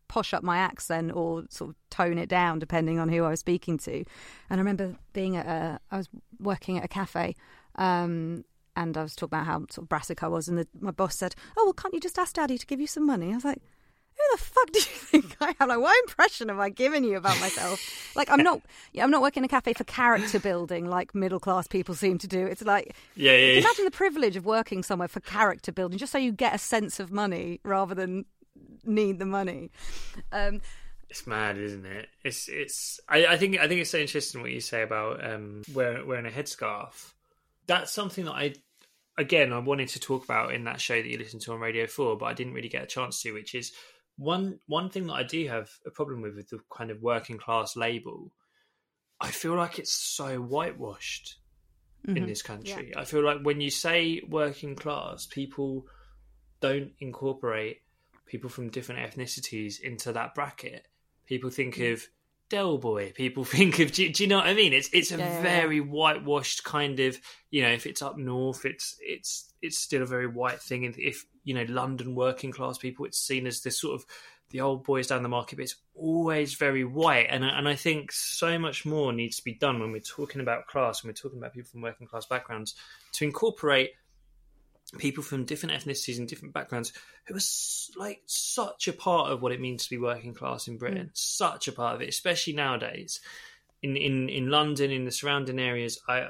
[0.08, 3.40] posh up my accent or sort of tone it down depending on who I was
[3.40, 3.92] speaking to.
[3.92, 4.04] And
[4.50, 7.34] I remember being at a, I was working at a cafe.
[7.76, 8.44] Um,
[8.76, 11.16] and I was talking about how sort of brassic I was, and the, my boss
[11.16, 13.44] said, "Oh, well, can't you just ask Daddy to give you some money?" I was
[13.44, 13.58] like,
[14.16, 14.84] "Who the fuck do you
[15.24, 15.68] think I am?
[15.68, 17.80] Like, what impression have I given you about myself?
[18.14, 18.60] like, I'm not,
[18.92, 22.18] yeah, I'm not working in a cafe for character building like middle class people seem
[22.18, 22.46] to do.
[22.46, 23.60] It's like, yeah, yeah, yeah.
[23.60, 27.00] imagine the privilege of working somewhere for character building, just so you get a sense
[27.00, 28.26] of money rather than
[28.84, 29.70] need the money.
[30.32, 30.60] Um,
[31.08, 32.08] it's mad, isn't it?
[32.24, 33.00] It's it's.
[33.08, 36.26] I, I, think I think it's so interesting what you say about um, wearing wearing
[36.26, 37.12] a headscarf.
[37.66, 38.54] That's something that I,
[39.18, 41.86] again, I wanted to talk about in that show that you listened to on Radio
[41.86, 43.32] Four, but I didn't really get a chance to.
[43.32, 43.72] Which is
[44.16, 47.38] one one thing that I do have a problem with with the kind of working
[47.38, 48.32] class label,
[49.20, 51.36] I feel like it's so whitewashed
[52.06, 52.18] Mm-hmm.
[52.18, 52.92] in this country.
[52.96, 55.86] I feel like when you say working class, people
[56.60, 57.78] don't incorporate
[58.26, 60.86] people from different ethnicities into that bracket.
[61.26, 61.92] People think Mm.
[61.94, 62.08] of
[62.48, 63.12] Del Boy.
[63.12, 63.92] People think of.
[63.92, 64.72] Do, do you know what I mean?
[64.72, 65.42] It's it's a yeah.
[65.42, 67.18] very whitewashed kind of.
[67.50, 70.84] You know, if it's up north, it's it's it's still a very white thing.
[70.84, 74.06] And if you know London working class people, it's seen as this sort of
[74.50, 75.56] the old boys down the market.
[75.56, 79.54] But it's always very white, and and I think so much more needs to be
[79.54, 82.74] done when we're talking about class, when we're talking about people from working class backgrounds,
[83.14, 83.90] to incorporate
[84.98, 86.92] people from different ethnicities and different backgrounds
[87.26, 90.78] who are like such a part of what it means to be working class in
[90.78, 91.10] Britain, mm.
[91.16, 93.20] such a part of it, especially nowadays
[93.82, 95.98] in in in London, in the surrounding areas.
[96.08, 96.28] I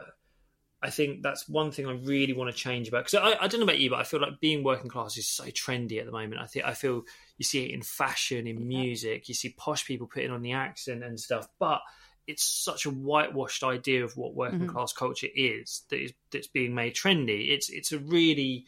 [0.82, 3.60] I think that's one thing I really want to change about because I, I don't
[3.60, 6.12] know about you, but I feel like being working class is so trendy at the
[6.12, 6.40] moment.
[6.40, 7.02] I think I feel
[7.38, 11.02] you see it in fashion, in music, you see posh people putting on the accent
[11.02, 11.80] and stuff, but
[12.26, 16.74] it's such a whitewashed idea of what working class culture is that is that's being
[16.74, 17.50] made trendy.
[17.52, 18.66] It's it's a really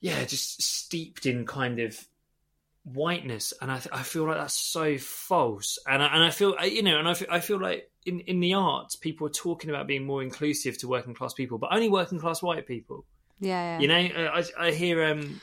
[0.00, 1.98] yeah, just steeped in kind of
[2.84, 6.82] whiteness, and I I feel like that's so false, and I, and I feel you
[6.82, 9.86] know, and I feel, I feel like in in the arts, people are talking about
[9.86, 13.06] being more inclusive to working class people, but only working class white people.
[13.40, 13.80] Yeah, yeah.
[13.80, 15.40] You know, I I hear um.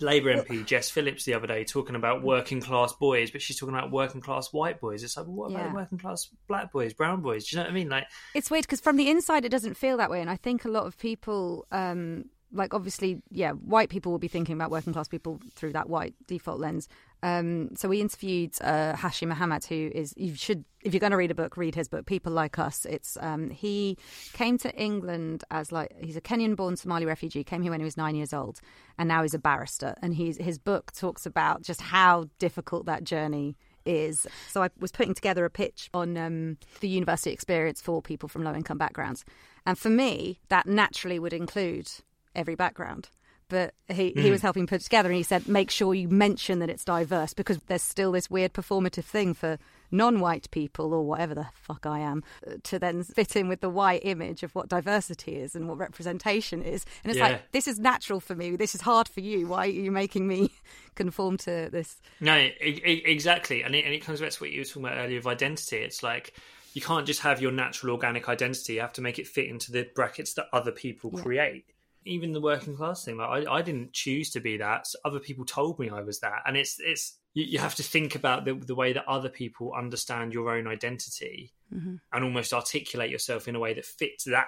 [0.00, 3.74] Labour MP Jess Phillips the other day talking about working class boys, but she's talking
[3.74, 5.02] about working class white boys.
[5.02, 5.74] It's like, well, what about Yeah.
[5.74, 7.46] working class black boys, brown boys?
[7.48, 7.88] Do you know what I mean?
[7.88, 10.64] Like, It's weird because from the inside, it doesn't feel that way, and I think
[10.64, 14.92] a lot of people, um, like obviously, yeah, white people will be thinking about working
[14.92, 16.88] class people through that white default lens.
[17.22, 21.16] Um, so we interviewed uh, Hashi Mohamed, who is you should, if you're going to
[21.16, 22.06] read a book, read his book.
[22.06, 22.86] People like us.
[22.86, 23.98] It's um, he
[24.32, 27.42] came to England as like he's a Kenyan-born Somali refugee.
[27.44, 28.60] Came here when he was nine years old,
[28.98, 29.94] and now he's a barrister.
[30.00, 34.26] And he's his book talks about just how difficult that journey is.
[34.48, 38.44] So I was putting together a pitch on um, the university experience for people from
[38.44, 39.24] low income backgrounds.
[39.66, 41.90] And for me, that naturally would include
[42.34, 43.08] every background.
[43.48, 46.60] But he, he was helping put it together and he said, make sure you mention
[46.60, 49.58] that it's diverse because there's still this weird performative thing for
[49.90, 53.60] non white people or whatever the fuck I am uh, to then fit in with
[53.60, 56.86] the white image of what diversity is and what representation is.
[57.04, 57.28] And it's Yeah.
[57.28, 58.56] like, this is natural for me.
[58.56, 59.46] This is hard for you.
[59.46, 60.50] Why are you making me
[60.94, 62.00] conform to this?
[62.20, 65.18] No, exactly, and it, and it comes back to what you were talking about earlier
[65.18, 65.76] of identity.
[65.76, 66.32] It's like
[66.72, 69.70] you can't just have your natural organic identity; you have to make it fit into
[69.70, 71.66] the brackets that other people create.
[72.04, 75.20] Even the working class thing, like I, I didn't choose to be that; so other
[75.20, 78.44] people told me I was that, and it's it's you, you have to think about
[78.44, 83.56] the the way that other people understand your own identity and almost articulate yourself in
[83.56, 84.46] a way that fits that,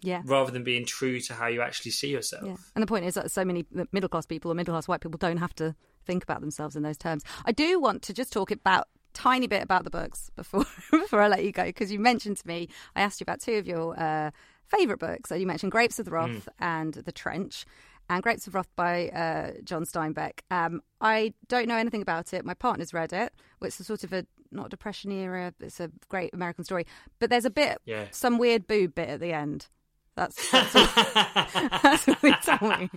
[0.00, 0.22] Yeah.
[0.24, 2.44] rather than being true to how you actually see yourself.
[2.44, 2.56] Yeah.
[2.76, 5.18] And the point is that so many middle class people or middle class white people
[5.18, 5.74] don't have to
[6.04, 7.24] think about themselves in those terms.
[7.44, 11.28] I do want to just talk about tiny bit about the books before before I
[11.28, 13.98] let you go because you mentioned to me I asked you about two of your
[14.00, 14.30] uh,
[14.76, 15.28] favorite books.
[15.28, 17.64] So you mentioned Grapes of the Wrath and The Trench.
[18.10, 20.40] And Grapes of Wrath by uh, John Steinbeck.
[20.50, 22.44] Um, I don't know anything about it.
[22.44, 23.32] My partner's read it.
[23.62, 25.54] It's a sort of a not depression era.
[25.60, 26.84] It's a great American story,
[27.20, 28.06] but there's a bit, Yeah.
[28.10, 29.68] some weird boob bit at the end.
[30.14, 32.90] That's that's what, that's what he told me.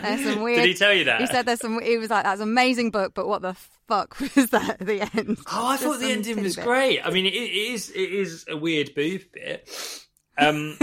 [0.00, 0.56] There's some weird.
[0.62, 1.20] Did he tell you that?
[1.20, 1.80] He said there's some.
[1.80, 3.54] He was like, "That's an amazing book, but what the
[3.86, 6.64] fuck was that at the end?" Oh, I Just thought the ending was tidbit.
[6.68, 7.06] great.
[7.06, 9.70] I mean, it, it is it is a weird boob bit.
[10.38, 10.78] Um,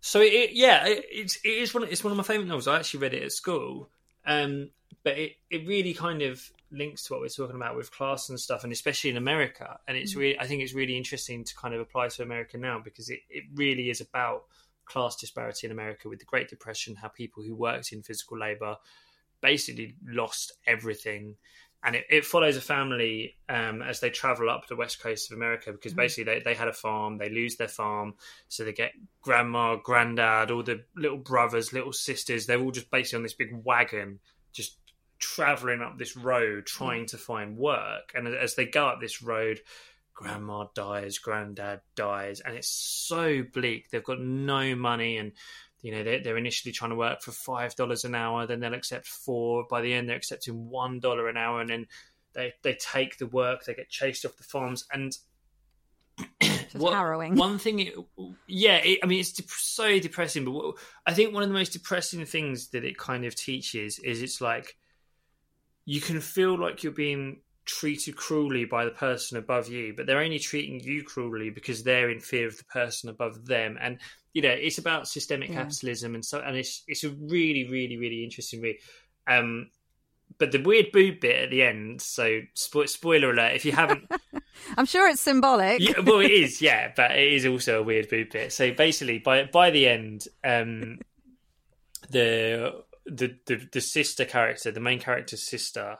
[0.00, 1.82] so it, yeah, it, it's it is one.
[1.82, 2.68] of- It's one of my favorite novels.
[2.68, 3.90] I actually read it at school,
[4.26, 4.70] um,
[5.04, 6.40] but it it really kind of
[6.70, 9.78] links to what we're talking about with class and stuff, and especially in America.
[9.88, 12.80] And it's really, I think it's really interesting to kind of apply to America now
[12.82, 14.44] because it it really is about
[14.84, 18.76] class disparity in America with the Great Depression, how people who worked in physical labor
[19.40, 21.36] basically lost everything.
[21.84, 25.36] And it, it follows a family um, as they travel up the west coast of
[25.36, 28.14] America because basically they, they had a farm, they lose their farm,
[28.48, 33.18] so they get grandma, granddad, all the little brothers, little sisters, they're all just basically
[33.18, 34.18] on this big wagon,
[34.52, 34.76] just
[35.20, 38.12] traveling up this road trying to find work.
[38.14, 39.60] And as they go up this road,
[40.14, 43.88] grandma dies, granddad dies, and it's so bleak.
[43.90, 45.32] They've got no money, and
[45.82, 48.74] you know they're, they're initially trying to work for five dollars an hour, then they'll
[48.74, 49.64] accept four.
[49.68, 51.86] By the end, they're accepting one dollar an hour, and then
[52.34, 55.16] they they take the work, they get chased off the farms, and
[56.72, 57.36] what- harrowing.
[57.36, 57.94] One thing, it,
[58.46, 60.44] yeah, it, I mean, it's dep- so depressing.
[60.44, 60.76] But what,
[61.06, 64.40] I think one of the most depressing things that it kind of teaches is it's
[64.40, 64.76] like
[65.84, 70.20] you can feel like you're being treated cruelly by the person above you, but they're
[70.22, 73.78] only treating you cruelly because they're in fear of the person above them.
[73.80, 73.98] And
[74.32, 75.62] you know, it's about systemic Yeah.
[75.62, 78.76] capitalism, and so, and it's it's a really, really, really interesting read.
[79.26, 79.70] Um,
[80.38, 82.00] but the weird boob bit at the end.
[82.02, 84.10] So spo- spoiler alert: if you haven't,
[84.76, 85.80] I'm sure it's symbolic.
[85.80, 88.52] yeah, well, it is, yeah, but it is also a weird boob bit.
[88.52, 90.98] So basically, by by the end, um,
[92.10, 95.96] the the the, the sister character, the main character's sister,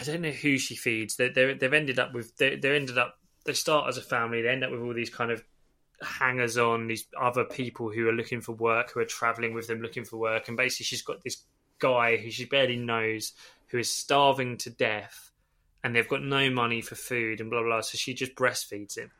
[0.00, 1.16] I don't know who she feeds.
[1.16, 4.40] They they they've ended up with they they ended up they start as a family.
[4.40, 5.44] They end up with all these kind of
[6.02, 9.82] hangers on, these other people who are looking for work, who are traveling with them
[9.82, 11.44] looking for work, and basically she's got this
[11.78, 13.34] guy who she barely knows
[13.68, 15.30] who is starving to death,
[15.84, 17.68] and they've got no money for food and blah blah.
[17.68, 19.10] blah so she just breastfeeds him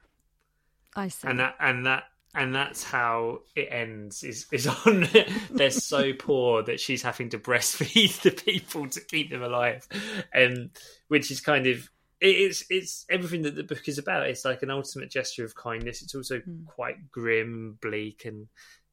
[0.96, 1.28] I see.
[1.28, 2.04] and that and that
[2.34, 5.08] and that's how it ends is is on
[5.50, 9.86] they're so poor that she's having to breastfeed the people to keep them alive.
[10.34, 10.70] Um
[11.08, 11.88] which is kind of
[12.20, 14.28] it's it's everything that the book is about.
[14.28, 16.02] It's like an ultimate gesture of kindness.
[16.02, 18.46] It's also quite grim bleak and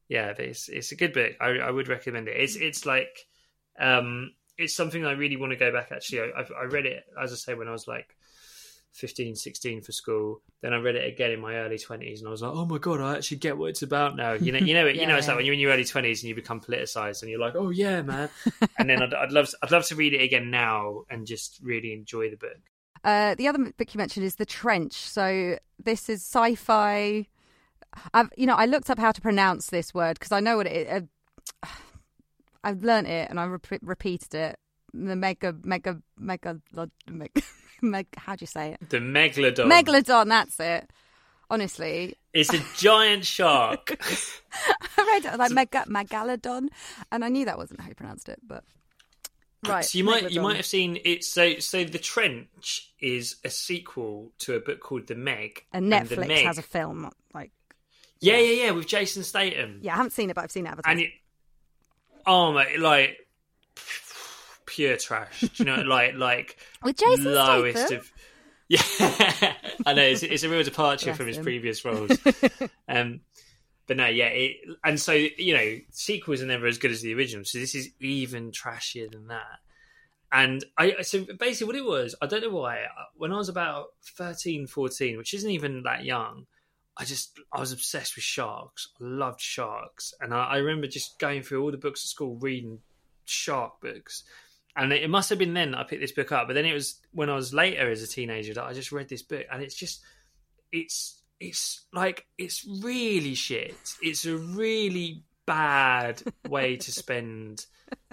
[0.08, 1.32] yeah it's it's a good book.
[1.40, 2.36] I, I would recommend it.
[2.36, 3.26] It's it's like
[3.78, 6.32] um it's something i really want to go back actually.
[6.32, 8.16] I, I read it as i say when i was like
[8.92, 10.40] 15, 16 for school.
[10.60, 12.78] Then I read it again in my early 20s and I was like, oh my
[12.78, 14.32] God, I actually get what it's about now.
[14.32, 16.24] You know, you know, you know, it's like when you're in your early 20s and
[16.24, 18.28] you become politicized and you're like, oh yeah, man.
[18.78, 21.92] and then I'd, I'd love, I'd love to read it again now and just really
[21.92, 22.58] enjoy the book.
[23.04, 24.94] Uh, the other book you mentioned is The Trench.
[24.94, 27.26] So this is sci-fi.
[28.12, 30.66] I've, you know, I looked up how to pronounce this word because I know what
[30.66, 31.06] it.
[31.62, 31.66] Uh,
[32.64, 34.58] I've learnt it and I rep- repeated it.
[34.92, 36.60] The mega, mega, mega,
[37.08, 37.42] mega,
[37.82, 38.90] meg, how do you say it?
[38.90, 39.70] The Megalodon.
[39.70, 40.28] Megalodon.
[40.28, 40.90] That's it.
[41.50, 43.96] Honestly, It's a giant shark.
[44.98, 46.68] I read it like mega, megalodon,
[47.10, 48.64] and I knew that wasn't how you pronounced it, but
[49.66, 49.82] right.
[49.82, 51.24] So you might you might have seen it.
[51.24, 55.64] So so the Trench is a sequel to a book called The Meg.
[55.72, 57.50] And Netflix Meg- has a film like
[58.20, 59.78] yeah yeah yeah with Jason Statham.
[59.80, 59.94] yeah.
[59.94, 60.90] I haven't seen it, but I've seen it advertised.
[60.92, 61.10] and it
[62.26, 63.26] oh my like
[64.78, 67.98] pure trash Do you know like like With Jason lowest Statham?
[67.98, 68.12] of
[68.68, 69.54] yeah
[69.86, 71.42] i know it's, it's a real departure Bless from his him.
[71.42, 72.10] previous roles
[72.88, 73.20] um
[73.86, 77.14] but no yeah it, and so you know sequels are never as good as the
[77.14, 79.58] original so this is even trashier than that
[80.30, 82.84] and I so basically what it was I don't know why
[83.16, 83.86] when I was about
[84.18, 86.46] 13 14 which isn't even that young
[86.98, 88.88] I just I was obsessed with sharks.
[89.00, 92.36] I loved sharks, and I, I remember just going through all the books at school
[92.40, 92.80] reading
[93.24, 94.24] shark books.
[94.78, 96.46] And it, must have been then that I picked this book up.
[96.46, 99.08] But then it was when I was later as a teenager that I just read
[99.08, 100.02] this book, and it's just
[100.70, 103.74] it's it's like it's really shit.
[104.00, 107.66] It's a really bad way to spend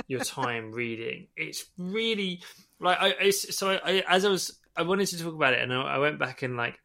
[0.07, 1.27] your time reading.
[1.35, 2.41] It's really
[2.79, 5.81] like I, so I, as I was I wanted to talk about it, and I,
[5.81, 6.79] I went back and like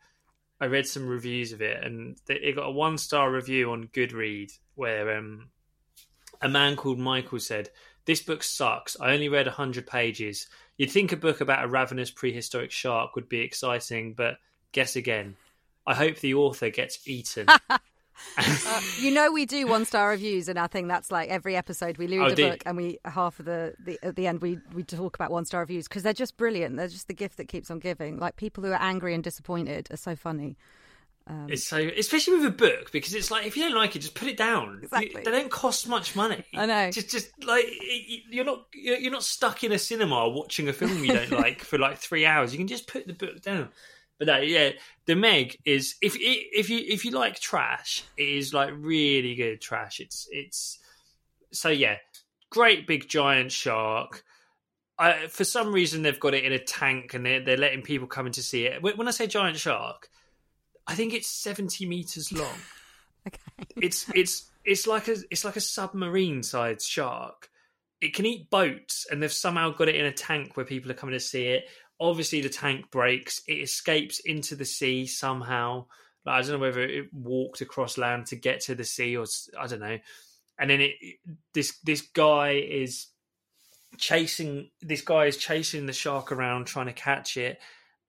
[0.60, 4.52] I read some reviews of it, and it got a one star review on Goodread
[4.74, 5.48] where um,
[6.42, 7.70] a man called Michael said,
[8.10, 8.96] "This book sucks.
[8.98, 10.48] I only read hundred pages.
[10.76, 14.38] You'd think a book about a ravenous prehistoric shark would be exciting, but
[14.72, 15.36] guess again.
[15.86, 17.46] I hope the author gets eaten."
[18.36, 21.96] Uh, you know we do one star reviews and I think that's like every episode
[21.98, 22.50] we read Oh, a you?
[22.50, 25.46] book and we half of the, the at the end we we talk about one
[25.46, 28.36] star reviews because they're just brilliant they're just the gift that keeps on giving like
[28.36, 30.58] people who are angry and disappointed are so funny
[31.26, 34.00] Um, it's so, especially with a book, because it's like if you don't like it,
[34.00, 34.80] just put it down.
[34.82, 35.22] Exactly.
[35.22, 36.44] They don't cost much money.
[36.54, 36.90] I know.
[36.90, 37.66] Just, just like
[38.28, 41.78] you're not, you're not stuck in a cinema watching a film you don't like for
[41.78, 42.52] like three hours.
[42.52, 43.68] You can just put the book down.
[44.18, 44.72] But no, yeah,
[45.06, 49.60] the Meg is if if you if you like trash, it is like really good
[49.62, 49.98] trash.
[49.98, 50.78] It's it's
[51.52, 51.96] so yeah,
[52.50, 54.22] great big giant shark.
[54.98, 58.06] I, for some reason, they've got it in a tank and they're, they're letting people
[58.06, 58.82] come in to see it.
[58.82, 60.10] When I say giant shark,
[60.86, 62.54] I think it's seventy meters long.
[63.26, 63.38] okay
[63.76, 67.48] It's it's it's like a it's like a submarine sized shark.
[68.00, 70.94] It can eat boats, and they've somehow got it in a tank where people are
[70.94, 71.64] coming to see it.
[71.98, 73.42] Obviously, the tank breaks.
[73.46, 75.86] It escapes into the sea somehow.
[76.24, 79.26] Like, I don't know whether it walked across land to get to the sea, or
[79.58, 79.98] I don't know.
[80.58, 80.94] And then it
[81.52, 83.06] this this guy is
[83.98, 87.58] chasing this guy is chasing the shark around trying to catch it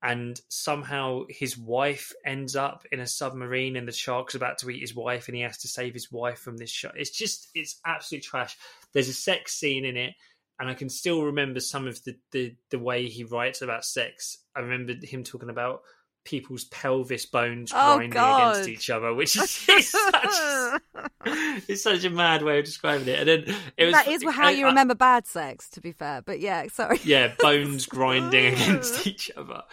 [0.04, 4.80] and somehow his wife ends up in a submarine and the shark's about to eat
[4.80, 6.95] his wife and he has to save his wife from this shark.
[6.97, 8.58] It's just it's absolute trash.
[8.93, 10.14] There's a sex scene in it
[10.60, 14.38] and i can still remember some of the the, the way he writes about sex.
[14.56, 15.82] I remember him talking about
[16.24, 18.52] people's pelvis bones Oh, grinding God.
[18.58, 20.82] against each other which is it's such,
[21.68, 24.50] it's such a mad way of describing it and then it was that is how
[24.50, 28.54] you I- I- remember bad sex to be fair but yeah sorry yeah, bones grinding
[28.54, 29.64] against each other.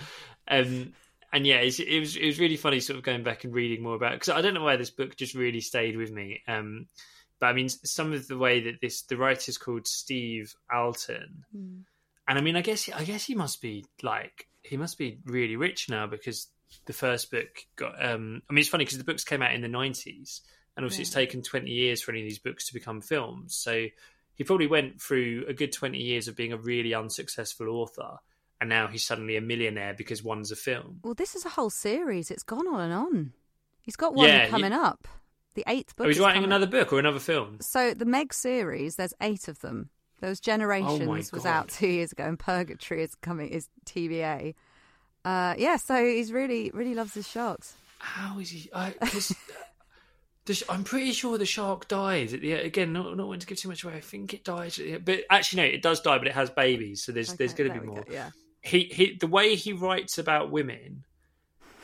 [0.51, 0.93] Um,
[1.31, 3.83] and yeah, it's, it was it was really funny, sort of going back and reading
[3.83, 6.41] more about because I don't know why this book just really stayed with me.
[6.49, 6.87] Um,
[7.39, 11.85] but I mean, some of the way that this the writer's called Steve Alten, and
[12.39, 15.89] I mean, I guess I guess he must be like he must be really rich
[15.89, 16.49] now because
[16.87, 17.95] the first book got.
[18.05, 20.43] Um, I mean, it's funny because the books came out in the nineties,
[20.77, 23.55] and obviously it's taken twenty years for any of these books to become films.
[23.57, 23.87] So
[24.35, 28.19] he probably went through a good twenty years of being a really unsuccessful author,
[28.61, 31.01] and now he's suddenly a millionaire because one's a film.
[31.03, 32.31] Well, this is a whole series.
[32.31, 33.33] It's gone on and on.
[33.81, 35.09] He's got one Yeah, coming you- up.
[35.55, 36.05] The eighth book.
[36.05, 36.51] Oh, he's writing coming.
[36.53, 37.59] another book or another film.
[37.61, 39.91] So the Meg series, there's eight of them.
[40.21, 41.51] There was Generations was God.
[41.51, 44.55] out two years ago, and Purgatory is coming is TBA.
[45.25, 47.75] Uh, yeah, so he's really really loves his sharks.
[47.99, 48.71] How is he?
[48.75, 48.95] I,
[50.45, 52.93] the, I'm pretty sure the shark dies at the again.
[52.93, 53.95] Not not want to give too much away.
[53.95, 57.13] I think it dies, but actually no, it does die, but it has babies, so
[57.13, 58.03] there's there's going to be more.
[58.03, 58.31] go, yeah.
[58.63, 61.05] He he, the way he writes about women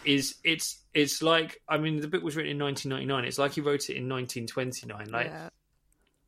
[0.05, 3.29] is it's it's like I mean the book was written in 1999.
[3.29, 5.11] It's like he wrote it in 1929.
[5.11, 5.49] Like yeah.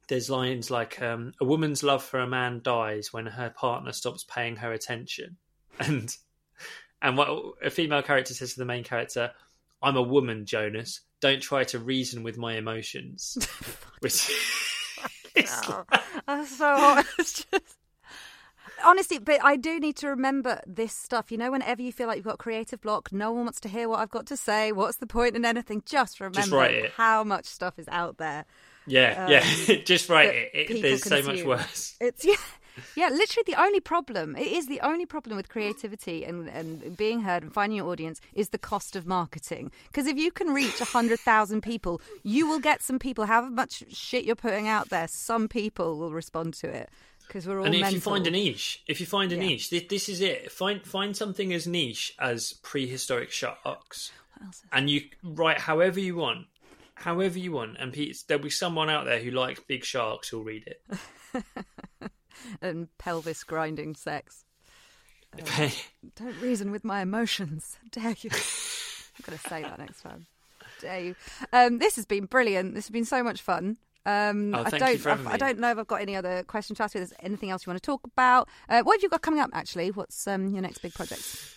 [0.09, 4.25] There's lines like um, a woman's love for a man dies when her partner stops
[4.25, 5.37] paying her attention
[5.81, 6.17] and
[7.03, 7.29] and what
[7.63, 9.33] a female character says to the main character
[9.83, 13.37] i'm a woman jonas don't try to reason with my emotions
[14.01, 14.31] which
[15.35, 15.63] is
[16.27, 17.05] that's so hot.
[17.19, 17.77] It's just
[18.85, 21.31] honestly, but I do need to remember this stuff.
[21.31, 23.69] You know, whenever you feel like you've got a creative block, no one wants to
[23.69, 24.73] hear what I've got to say.
[24.73, 25.83] What's the point in anything?
[25.87, 26.93] Just remember it.
[26.97, 28.45] how much stuff is out there.
[28.87, 32.35] Yeah um, yeah just right that it, it, there's so much worse It's yeah,
[32.97, 33.09] yeah.
[33.09, 34.37] Literally, the only problem.
[34.37, 38.21] It is the only problem with creativity and and being heard and finding your audience
[38.35, 39.71] is the cost of marketing.
[39.89, 43.27] Because if you can reach hundred thousand people, you will get some people.
[43.27, 46.91] However much shit you're putting out there, some people will respond to it.
[47.27, 47.95] Because we're all and if mental.
[47.95, 49.41] you find a niche if you find a Yeah.
[49.47, 54.13] niche this, this is it find find something as niche as prehistoric sharks
[54.71, 56.47] and you write however you want
[56.97, 57.93] however you want and
[58.27, 60.83] there'll be someone out there who likes big sharks who'll read it
[62.63, 64.45] and pelvis grinding sex.
[66.17, 67.77] Don't reason with my emotions.
[67.93, 68.31] Dare you?
[68.33, 70.27] I'm going to say that next time.
[70.81, 71.15] Dare you?
[71.53, 72.75] Um, this has been brilliant.
[72.75, 73.77] This has been so much fun.
[74.07, 74.93] Um, Oh, I don't.
[74.93, 76.95] you for having I, I don't know if I've got any other questions to ask
[76.95, 77.01] you.
[77.03, 78.49] If there's anything else you want to talk about?
[78.69, 79.51] Uh, what have you got coming up?
[79.53, 81.55] Actually, what's um, your next big project?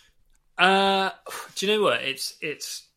[0.58, 1.12] Uh,
[1.56, 2.02] do you know what?
[2.02, 2.89] It's it's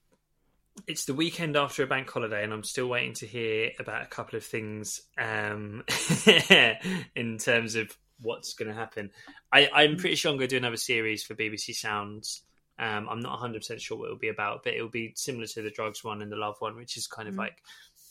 [0.86, 4.06] it's the weekend after a bank holiday, and I'm still waiting to hear about a
[4.06, 5.84] couple of things um,
[7.16, 9.10] in terms of what's going to happen.
[9.52, 12.42] I, I'm pretty sure I'm going to do another series for BBC Sounds.
[12.78, 15.62] Um, I'm not 100 percent sure what it'll be about, but it'll be similar to
[15.62, 17.62] the drugs one and the love one, which is kind of like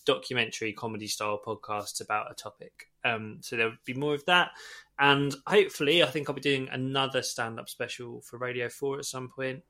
[0.05, 2.89] documentary comedy style podcasts about a topic.
[3.03, 4.51] Um, so there'll be more of that,
[4.99, 9.05] and hopefully, I think I'll be doing another stand up special for Radio Four at
[9.05, 9.63] some point.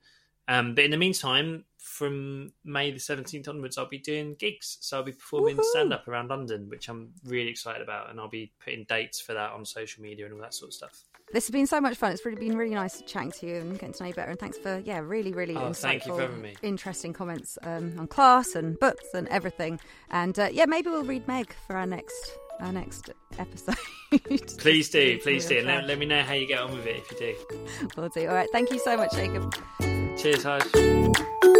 [0.47, 4.77] Um, but in the meantime, from May the 17th onwards, I'll be doing gigs.
[4.81, 8.09] So I'll be performing stand up around London, which I'm really excited about.
[8.09, 10.73] And I'll be putting dates for that on social media and all that sort of
[10.73, 11.03] stuff.
[11.33, 12.11] This has been so much fun.
[12.11, 14.31] It's really been really nice chatting to you and getting to know you better.
[14.31, 16.55] And thanks for yeah, really, really Oh, insightful, thank you for having me.
[16.61, 19.79] interesting comments um, on class and books and everything.
[20.09, 23.75] And uh, yeah, maybe we'll read Meg for our next our next episode.
[24.59, 25.57] Please do, please do.
[25.59, 27.87] And let, let me know how you get on with it if you do.
[27.97, 28.27] We'll do.
[28.27, 28.49] All right.
[28.51, 29.55] Thank you so much, Jacob.
[30.15, 31.50] 谢谢蔡师。